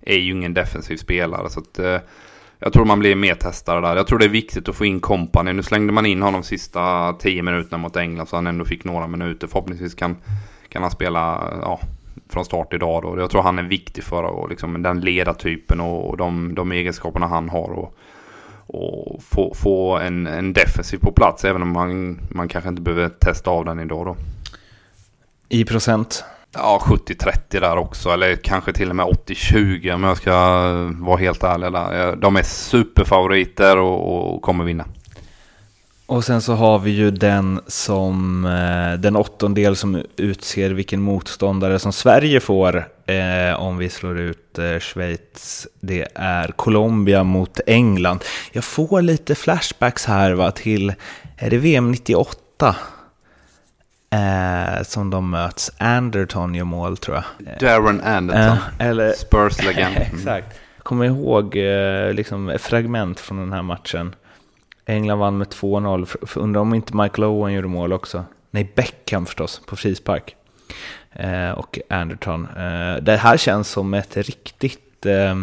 är 0.00 0.16
ju 0.16 0.32
ingen 0.32 0.54
defensiv 0.54 0.96
spelare. 0.96 1.50
Så 1.50 1.60
att, 1.60 1.78
eh, 1.78 1.98
jag 2.58 2.72
tror 2.72 2.84
man 2.84 2.98
blir 2.98 3.14
mer 3.14 3.34
testad 3.34 3.82
där. 3.82 3.96
Jag 3.96 4.06
tror 4.06 4.18
det 4.18 4.24
är 4.24 4.28
viktigt 4.28 4.68
att 4.68 4.76
få 4.76 4.84
in 4.84 5.00
kompani. 5.00 5.52
Nu 5.52 5.62
slängde 5.62 5.92
man 5.92 6.06
in 6.06 6.22
honom 6.22 6.42
sista 6.42 7.12
tio 7.12 7.42
minuterna 7.42 7.78
mot 7.78 7.96
England 7.96 8.26
så 8.26 8.36
han 8.36 8.46
ändå 8.46 8.64
fick 8.64 8.84
några 8.84 9.06
minuter. 9.06 9.46
Förhoppningsvis 9.46 9.94
kan, 9.94 10.16
kan 10.68 10.82
han 10.82 10.90
spela 10.90 11.52
ja, 11.62 11.80
från 12.28 12.44
start 12.44 12.74
idag. 12.74 13.02
Då. 13.02 13.20
Jag 13.20 13.30
tror 13.30 13.42
han 13.42 13.58
är 13.58 13.62
viktig 13.62 14.04
för 14.04 14.22
och, 14.22 14.48
liksom, 14.48 14.82
den 14.82 15.00
ledartypen 15.00 15.80
och, 15.80 16.10
och 16.10 16.16
de, 16.16 16.54
de 16.54 16.72
egenskaperna 16.72 17.26
han 17.26 17.48
har. 17.48 17.70
Och, 17.70 17.94
och 18.68 19.22
få, 19.22 19.54
få 19.54 19.98
en, 19.98 20.26
en 20.26 20.52
defensiv 20.52 20.98
på 20.98 21.12
plats 21.12 21.44
även 21.44 21.62
om 21.62 21.72
man, 21.72 22.20
man 22.30 22.48
kanske 22.48 22.68
inte 22.68 22.82
behöver 22.82 23.08
testa 23.08 23.50
av 23.50 23.64
den 23.64 23.80
idag 23.80 24.06
då. 24.06 24.16
I 25.48 25.64
procent? 25.64 26.24
Ja, 26.52 26.82
70-30 26.84 27.60
där 27.60 27.76
också. 27.76 28.10
Eller 28.10 28.36
kanske 28.36 28.72
till 28.72 28.90
och 28.90 28.96
med 28.96 29.06
80-20 29.06 29.94
om 29.94 30.04
jag 30.04 30.16
ska 30.16 30.32
vara 30.98 31.16
helt 31.16 31.42
ärlig. 31.42 31.72
Där. 31.72 32.16
De 32.16 32.36
är 32.36 32.42
superfavoriter 32.42 33.76
och, 33.76 34.34
och 34.34 34.42
kommer 34.42 34.64
vinna. 34.64 34.84
Och 36.06 36.24
sen 36.24 36.42
så 36.42 36.54
har 36.54 36.78
vi 36.78 36.90
ju 36.90 37.10
den 37.10 37.60
som 37.66 38.44
eh, 38.44 39.00
den 39.00 39.16
åttondel 39.16 39.76
som 39.76 40.02
utser 40.16 40.70
vilken 40.70 41.00
motståndare 41.00 41.78
som 41.78 41.92
Sverige 41.92 42.40
får 42.40 42.88
eh, 43.08 43.60
om 43.60 43.78
vi 43.78 43.88
slår 43.88 44.18
ut 44.18 44.58
eh, 44.58 44.78
Schweiz. 44.78 45.66
Det 45.80 46.08
är 46.14 46.48
Colombia 46.48 47.24
mot 47.24 47.60
England. 47.66 48.24
Jag 48.52 48.64
får 48.64 49.02
lite 49.02 49.34
flashbacks 49.34 50.04
här 50.04 50.32
va, 50.32 50.50
till, 50.50 50.94
är 51.36 51.50
det 51.50 51.58
VM 51.58 51.90
98? 51.90 52.76
Eh, 54.10 54.82
som 54.82 55.10
de 55.10 55.30
möts. 55.30 55.72
Anderton 55.78 56.54
gör 56.54 56.64
mål 56.64 56.96
tror 56.96 57.16
jag. 57.16 57.58
Darren 57.60 58.00
Anderton, 58.00 58.58
eh, 58.78 58.86
eller, 58.86 59.12
Spurs-legend. 59.12 59.96
exakt. 60.12 60.60
Jag 60.76 60.84
kommer 60.84 61.04
ihåg 61.04 61.56
eh, 61.56 62.12
liksom, 62.12 62.56
fragment 62.58 63.20
från 63.20 63.38
den 63.38 63.52
här 63.52 63.62
matchen. 63.62 64.14
England 64.86 65.18
vann 65.18 65.38
med 65.38 65.46
2-0. 65.46 66.38
Undrar 66.38 66.60
om 66.60 66.74
inte 66.74 66.96
Michael 66.96 67.24
Owen 67.24 67.52
gjorde 67.52 67.68
mål 67.68 67.92
också. 67.92 68.24
nej 68.50 68.72
Beckham 68.76 69.26
förstås, 69.26 69.60
på 69.66 69.76
frispark. 69.76 70.36
Eh, 71.12 71.50
och 71.50 71.78
Anderton. 71.90 72.48
Eh, 72.56 73.02
det 73.02 73.16
här 73.16 73.36
känns 73.36 73.68
som 73.68 73.94
ett 73.94 74.16
riktigt... 74.16 75.06
Eh, 75.06 75.36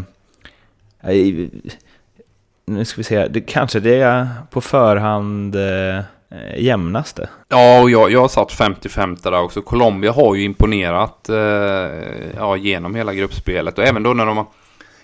nu 2.65 2.85
ska 2.85 2.97
vi 2.97 3.03
se, 3.03 3.27
det, 3.27 3.41
kanske 3.41 3.79
det 3.79 4.01
är 4.01 4.27
på 4.49 4.61
förhand 4.61 5.55
jämnaste. 6.57 7.29
Ja, 7.49 7.81
och 7.81 7.89
jag, 7.89 8.11
jag 8.11 8.21
har 8.21 8.27
satt 8.27 8.51
50-50 8.51 9.31
där 9.31 9.41
också. 9.41 9.61
Colombia 9.61 10.11
har 10.11 10.35
ju 10.35 10.43
imponerat 10.43 11.29
ja, 12.35 12.57
genom 12.57 12.95
hela 12.95 13.13
gruppspelet. 13.13 13.77
Och 13.77 13.83
även 13.83 14.03
då 14.03 14.13
när 14.13 14.25
de 14.25 14.45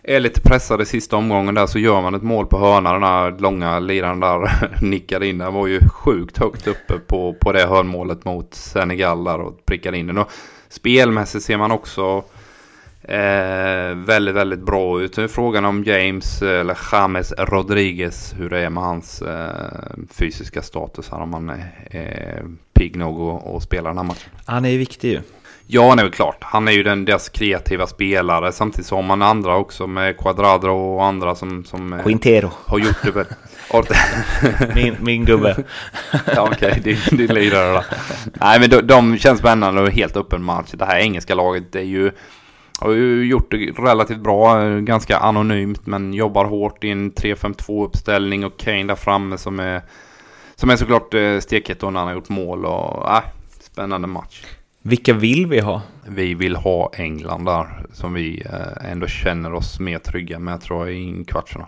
är 0.03 0.19
lite 0.19 0.41
pressade 0.41 0.83
i 0.83 0.85
sista 0.85 1.15
omgången 1.15 1.55
där 1.55 1.67
så 1.67 1.79
gör 1.79 2.01
man 2.01 2.15
ett 2.15 2.23
mål 2.23 2.45
på 2.45 2.59
hörna. 2.59 2.93
Den 2.93 3.03
här 3.03 3.35
långa 3.39 3.79
liraren 3.79 4.19
där 4.19 4.69
nickade 4.81 5.27
in. 5.27 5.37
Den 5.37 5.53
var 5.53 5.67
ju 5.67 5.79
sjukt 5.89 6.37
högt 6.37 6.67
uppe 6.67 6.99
på, 7.07 7.33
på 7.33 7.51
det 7.51 7.65
hörnmålet 7.65 8.25
mot 8.25 8.53
Senegal 8.53 9.23
där 9.23 9.39
och 9.39 9.65
prickade 9.65 9.97
in 9.97 10.07
den. 10.07 10.17
Och 10.17 10.31
spelmässigt 10.69 11.45
ser 11.45 11.57
man 11.57 11.71
också 11.71 12.23
Eh, 13.03 13.95
väldigt, 13.95 14.35
väldigt 14.35 14.59
bra 14.59 15.01
ut. 15.01 15.17
Nu 15.17 15.23
är 15.23 15.27
frågan 15.27 15.65
om 15.65 15.83
James 15.83 16.41
eh, 16.41 16.59
eller 16.59 16.77
James 16.91 17.33
Rodriguez, 17.37 18.33
hur 18.37 18.49
det 18.49 18.59
är 18.59 18.69
med 18.69 18.83
hans 18.83 19.21
eh, 19.21 19.69
fysiska 20.09 20.61
status 20.61 21.09
här. 21.09 21.19
Om 21.19 21.33
han 21.33 21.49
är, 21.49 21.65
eh, 21.91 22.45
pigg 22.73 22.95
nog 22.95 23.41
att 23.45 23.63
spela 23.63 23.89
den 23.89 23.97
här 23.97 24.05
matchen. 24.05 24.31
Han 24.45 24.65
är 24.65 24.77
viktig 24.77 25.11
ju. 25.11 25.21
Ja, 25.67 25.89
han 25.89 25.99
är 25.99 26.03
väl 26.03 26.11
klart. 26.11 26.37
Han 26.41 26.67
är 26.67 26.71
ju 26.71 26.83
den, 26.83 27.05
deras 27.05 27.29
kreativa 27.29 27.87
spelare. 27.87 28.51
Samtidigt 28.51 28.85
så 28.85 28.95
har 28.95 29.03
man 29.03 29.21
andra 29.21 29.57
också 29.57 29.87
med 29.87 30.17
Quadrado 30.17 30.69
och 30.69 31.05
andra 31.05 31.35
som... 31.35 31.63
som 31.65 31.93
eh, 31.93 32.03
Quintero. 32.03 32.51
Har 32.65 32.79
gjort 32.79 33.03
det 33.03 33.11
väl. 33.11 33.25
min, 34.75 34.95
min 34.99 35.25
gubbe. 35.25 35.55
ja, 36.35 36.49
okej. 36.51 36.69
Okay. 36.69 36.79
Din, 36.81 37.17
din 37.17 37.33
lirare 37.35 37.73
då. 37.73 37.83
Nej, 38.33 38.59
men 38.59 38.69
de, 38.69 38.81
de 38.81 39.17
känns 39.17 39.39
spännande 39.39 39.81
och 39.81 39.89
helt 39.89 40.17
öppen 40.17 40.43
match. 40.43 40.69
Det 40.73 40.85
här 40.85 40.99
engelska 40.99 41.35
laget 41.35 41.75
är 41.75 41.81
ju 41.81 42.11
har 42.81 42.91
ju 42.91 43.25
gjort 43.25 43.51
det 43.51 43.57
relativt 43.57 44.19
bra, 44.19 44.63
ganska 44.79 45.17
anonymt 45.17 45.85
men 45.85 46.13
jobbar 46.13 46.45
hårt 46.45 46.83
i 46.83 46.89
en 46.89 47.11
3-5-2 47.11 47.85
uppställning 47.85 48.45
och 48.45 48.59
Kane 48.59 48.83
där 48.83 48.95
framme 48.95 49.37
som 49.37 49.59
är, 49.59 49.81
som 50.55 50.69
är 50.69 50.75
såklart 50.75 51.13
eh, 51.13 51.39
stekhet 51.39 51.81
när 51.81 51.91
han 51.91 52.07
har 52.07 52.13
gjort 52.13 52.29
mål 52.29 52.65
och 52.65 53.11
äh, 53.11 53.23
spännande 53.59 54.07
match. 54.07 54.43
Vilka 54.81 55.13
vill 55.13 55.47
vi 55.47 55.59
ha? 55.59 55.81
Vi 56.07 56.33
vill 56.33 56.55
ha 56.55 56.91
England 56.93 57.45
där 57.45 57.85
som 57.93 58.13
vi 58.13 58.43
eh, 58.45 58.91
ändå 58.91 59.07
känner 59.07 59.53
oss 59.53 59.79
mer 59.79 59.99
trygga 59.99 60.39
med 60.39 60.61
tror 60.61 60.87
jag 60.87 60.97
i 60.97 61.25
kvartsfinal. 61.27 61.67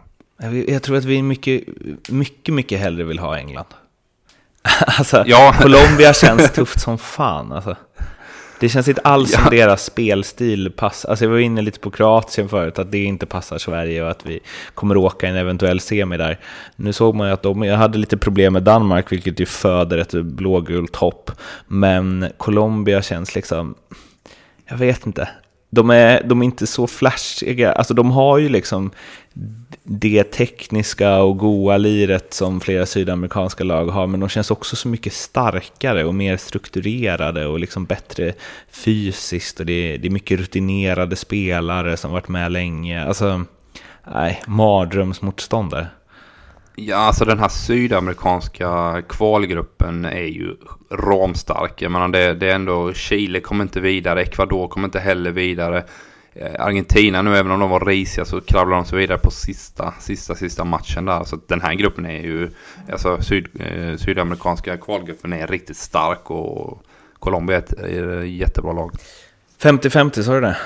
Jag 0.68 0.84
tror 0.84 0.98
att 0.98 1.06
vi 1.06 1.22
mycket, 1.22 1.64
mycket, 2.10 2.54
mycket 2.54 2.80
hellre 2.80 3.04
vill 3.04 3.20
ha 3.20 3.38
England. 3.38 3.68
alltså, 4.88 5.24
ja. 5.28 5.56
Colombia 5.62 6.14
känns 6.14 6.52
tufft 6.52 6.82
som 6.82 6.98
fan 6.98 7.52
alltså. 7.52 7.76
Det 8.64 8.70
känns 8.70 8.88
inte 8.88 9.02
alls 9.02 9.32
ja. 9.34 9.40
som 9.40 9.50
deras 9.50 9.86
spelstil 9.86 10.72
passar. 10.72 11.10
Alltså 11.10 11.26
jag 11.26 11.32
var 11.32 11.38
inne 11.38 11.62
lite 11.62 11.80
på 11.80 11.92
Kroatien 11.92 12.50
förut, 12.50 12.80
att 12.80 12.92
det 12.92 13.04
inte 13.04 13.26
passar 13.26 13.58
Sverige 13.58 14.04
och 14.04 14.12
att 14.12 14.26
vi 14.26 14.40
kommer 14.74 14.98
åka 14.98 15.28
en 15.28 15.36
eventuell 15.36 15.80
semi 15.80 16.18
där. 16.18 16.40
Nu 16.76 16.94
såg 16.94 17.16
man 17.16 17.28
ju 17.28 17.34
att 17.34 17.44
de 17.44 17.62
hade 17.62 17.98
lite 17.98 18.18
problem 18.18 18.54
med 18.54 18.64
Danmark, 18.64 19.12
vilket 19.12 19.40
ju 19.40 19.46
föder 19.46 19.98
ett 19.98 20.12
blågult 20.12 20.96
hopp. 20.96 21.32
Men 21.68 22.28
Colombia 22.38 23.02
känns 23.02 23.36
liksom, 23.36 23.76
jag 24.66 24.78
vet 24.78 25.06
inte. 25.06 25.30
De 25.74 25.90
är, 25.90 26.24
de 26.24 26.42
är 26.42 26.46
inte 26.46 26.68
så 26.68 26.88
flashiga, 26.88 27.72
alltså 27.72 27.94
de 27.94 28.12
har 28.12 28.38
ju 28.38 28.50
liksom 28.50 28.92
det 29.84 30.24
tekniska 30.24 31.18
och 31.22 31.38
goa 31.38 31.78
liret 31.78 32.34
som 32.34 32.62
flera 32.62 32.86
sydamerikanska 32.86 33.64
lag 33.64 33.86
har, 33.86 34.08
men 34.08 34.20
de 34.20 34.30
känns 34.30 34.52
också 34.52 34.76
så 34.76 34.88
mycket 34.88 35.14
starkare 35.14 36.06
och 36.06 36.16
mer 36.16 36.38
strukturerade 36.38 37.46
och 37.46 37.60
liksom 37.60 37.86
bättre 37.86 38.34
fysiskt 38.72 39.60
och 39.60 39.66
det 39.66 39.74
är, 39.74 39.98
det 39.98 40.08
är 40.08 40.12
mycket 40.12 40.40
rutinerade 40.40 41.16
spelare 41.16 41.98
som 41.98 42.12
varit 42.12 42.28
med 42.28 42.52
länge. 42.52 43.06
Alltså, 43.06 43.42
nej, 44.14 44.42
mardrömsmotståndare. 44.48 45.88
Ja, 46.76 46.96
alltså 46.96 47.26
den 47.26 47.40
här 47.40 47.50
sydamerikanska 47.50 49.02
kvalgruppen 49.10 50.06
är 50.06 50.26
ju 50.26 50.56
ramstark. 50.90 51.82
Jag 51.82 51.92
menar 51.92 52.08
det, 52.08 52.34
det 52.34 52.52
är 52.52 52.56
ändå 52.56 52.94
Chile 52.94 53.40
kommer 53.40 53.64
inte 53.64 53.80
vidare, 53.80 54.22
Ecuador 54.22 54.68
kommer 54.68 54.88
inte 54.88 55.00
heller 55.00 55.32
vidare. 55.32 55.84
Eh, 56.34 56.66
Argentina 56.66 57.22
nu, 57.22 57.38
även 57.38 57.52
om 57.52 57.60
de 57.60 57.70
var 57.70 57.86
risiga 57.86 58.26
så 58.26 58.42
kravlar 58.42 58.76
de 58.76 58.86
sig 58.86 59.00
vidare 59.00 59.18
på 59.18 59.32
sista, 59.32 59.94
sista, 60.00 60.36
sista 60.36 60.64
matchen 60.64 61.06
där. 61.06 61.24
Så 61.24 61.40
den 61.48 61.62
här 61.62 61.74
gruppen 61.74 62.06
är 62.06 62.22
ju, 62.22 62.50
alltså 62.92 63.22
syd, 63.22 63.48
eh, 63.60 63.98
sydamerikanska 63.98 64.78
kvalgruppen 64.78 65.34
är 65.34 65.48
riktigt 65.48 65.78
stark 65.78 66.32
och 66.32 66.84
Colombia 67.20 67.58
är 67.58 67.62
ett, 67.62 67.74
är 67.74 68.22
ett 68.22 68.30
jättebra 68.30 68.74
lag. 68.74 68.92
50-50 69.62 70.22
sa 70.22 70.34
du 70.34 70.42
det? 70.42 70.58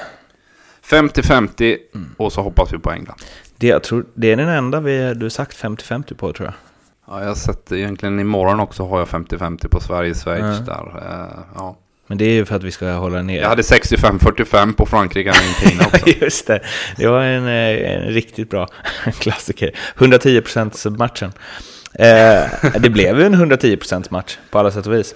50-50 0.84 1.78
mm. 1.96 2.15
och 2.17 2.34
så 2.34 2.41
hoppas 2.41 2.74
vi 2.74 2.78
på 2.78 2.91
England. 2.91 3.22
Det, 3.58 3.67
jag 3.67 3.84
tror, 3.84 4.06
det 4.13 4.32
är 4.32 4.36
den 4.36 4.50
enda 4.50 4.80
vi, 4.80 5.13
du 5.13 5.30
sagt 5.30 5.63
50-50 5.63 6.13
på 6.15 6.34
tror 6.34 6.46
jag. 6.48 6.54
Ja, 7.08 7.22
jag 7.22 7.28
har 7.28 7.36
sett 7.36 7.72
egentligen 7.72 8.20
imorgon 8.20 8.60
också 8.60 8.88
har 8.88 9.00
jag 9.00 9.08
50-50 9.08 9.67
på 9.67 9.80
Sverige-Schweiz 9.80 10.41
mm. 10.41 10.65
där. 10.65 10.98
Uh, 10.98 11.39
ja. 11.56 11.78
Men 12.08 12.17
det 12.17 12.26
är 12.26 12.34
ju 12.34 12.46
för 12.46 12.56
att 12.56 12.63
vi 12.63 12.72
ska 12.72 12.91
hålla 12.91 13.22
ner. 13.22 13.41
Jag 13.41 13.50
hade 13.50 13.62
65-45 13.62 14.74
på 14.74 14.86
Frankrike-Argentina 14.86 15.86
också. 15.93 16.10
Just 16.10 16.48
det, 16.48 16.60
det 16.98 17.08
var 17.08 17.22
en, 17.22 17.46
eh, 17.46 17.91
en 17.91 18.13
riktigt 18.13 18.50
bra 18.50 18.67
klassiker. 19.20 19.72
110% 19.98 20.98
matchen. 20.98 21.32
Eh, 22.00 22.80
det 22.80 22.90
blev 22.90 23.20
ju 23.20 23.26
en 23.26 23.36
110% 23.36 24.08
match 24.10 24.38
på 24.52 24.60
alla 24.60 24.72
sätt 24.72 24.88
och 24.88 24.94
vis. 24.94 25.16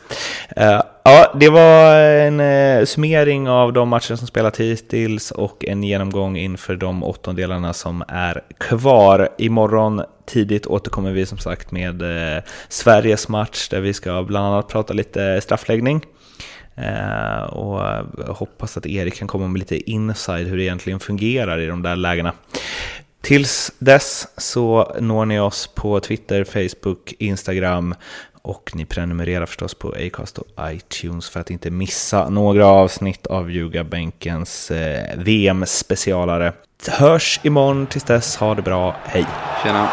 Eh, 0.56 0.82
ja, 1.04 1.34
det 1.40 1.50
var 1.50 1.96
en 1.96 2.40
eh, 2.40 2.86
summering 2.86 3.50
av 3.50 3.74
de 3.74 3.90
matcher 3.90 4.16
som 4.16 4.28
spelat 4.28 4.58
hittills 4.58 5.32
och 5.32 5.66
en 5.66 5.84
genomgång 5.84 6.38
inför 6.38 6.76
de 6.76 7.04
åttondelarna 7.04 7.74
som 7.74 8.04
är 8.08 8.42
kvar. 8.58 9.30
Imorgon 9.38 10.02
tidigt 10.26 10.68
återkommer 10.68 11.12
vi 11.12 11.26
som 11.26 11.38
sagt 11.38 11.72
med 11.72 12.02
eh, 12.02 12.44
Sveriges 12.70 13.28
match 13.28 13.70
där 13.70 13.82
vi 13.82 13.94
ska 13.94 14.24
bland 14.24 14.46
annat 14.46 14.68
prata 14.68 14.94
lite 14.94 15.42
straffläggning. 15.42 16.06
Eh, 16.76 17.44
och 17.44 17.80
hoppas 18.36 18.78
att 18.78 18.86
Erik 18.86 19.16
kan 19.16 19.28
komma 19.28 19.48
med 19.48 19.60
lite 19.60 19.92
inside 19.92 20.48
hur 20.48 20.58
det 20.58 20.64
egentligen 20.64 21.00
fungerar 21.00 21.60
i 21.60 21.66
de 21.66 21.82
där 21.82 21.96
lägena. 21.96 22.34
Tills 23.22 23.72
dess 23.80 24.28
så 24.38 24.96
når 25.00 25.26
ni 25.26 25.40
oss 25.40 25.68
på 25.68 26.00
Twitter, 26.00 26.44
Facebook, 26.44 27.14
Instagram 27.20 27.96
och 28.42 28.72
ni 28.74 28.86
prenumererar 28.86 29.46
förstås 29.46 29.74
på 29.74 29.90
Acast 29.90 30.38
och 30.38 30.48
iTunes 30.62 31.30
för 31.30 31.40
att 31.40 31.50
inte 31.50 31.72
missa 31.72 32.30
några 32.30 32.66
avsnitt 32.66 33.28
av 33.28 33.52
Ljugabänkens 33.52 34.72
eh, 34.72 35.18
VM-specialare. 35.18 36.54
Hörs 36.88 37.40
imorgon, 37.44 37.88
tills 37.88 38.04
dess, 38.04 38.36
ha 38.36 38.56
det 38.56 38.62
bra, 38.62 38.96
hej! 39.06 39.26
Tjena! 39.64 39.90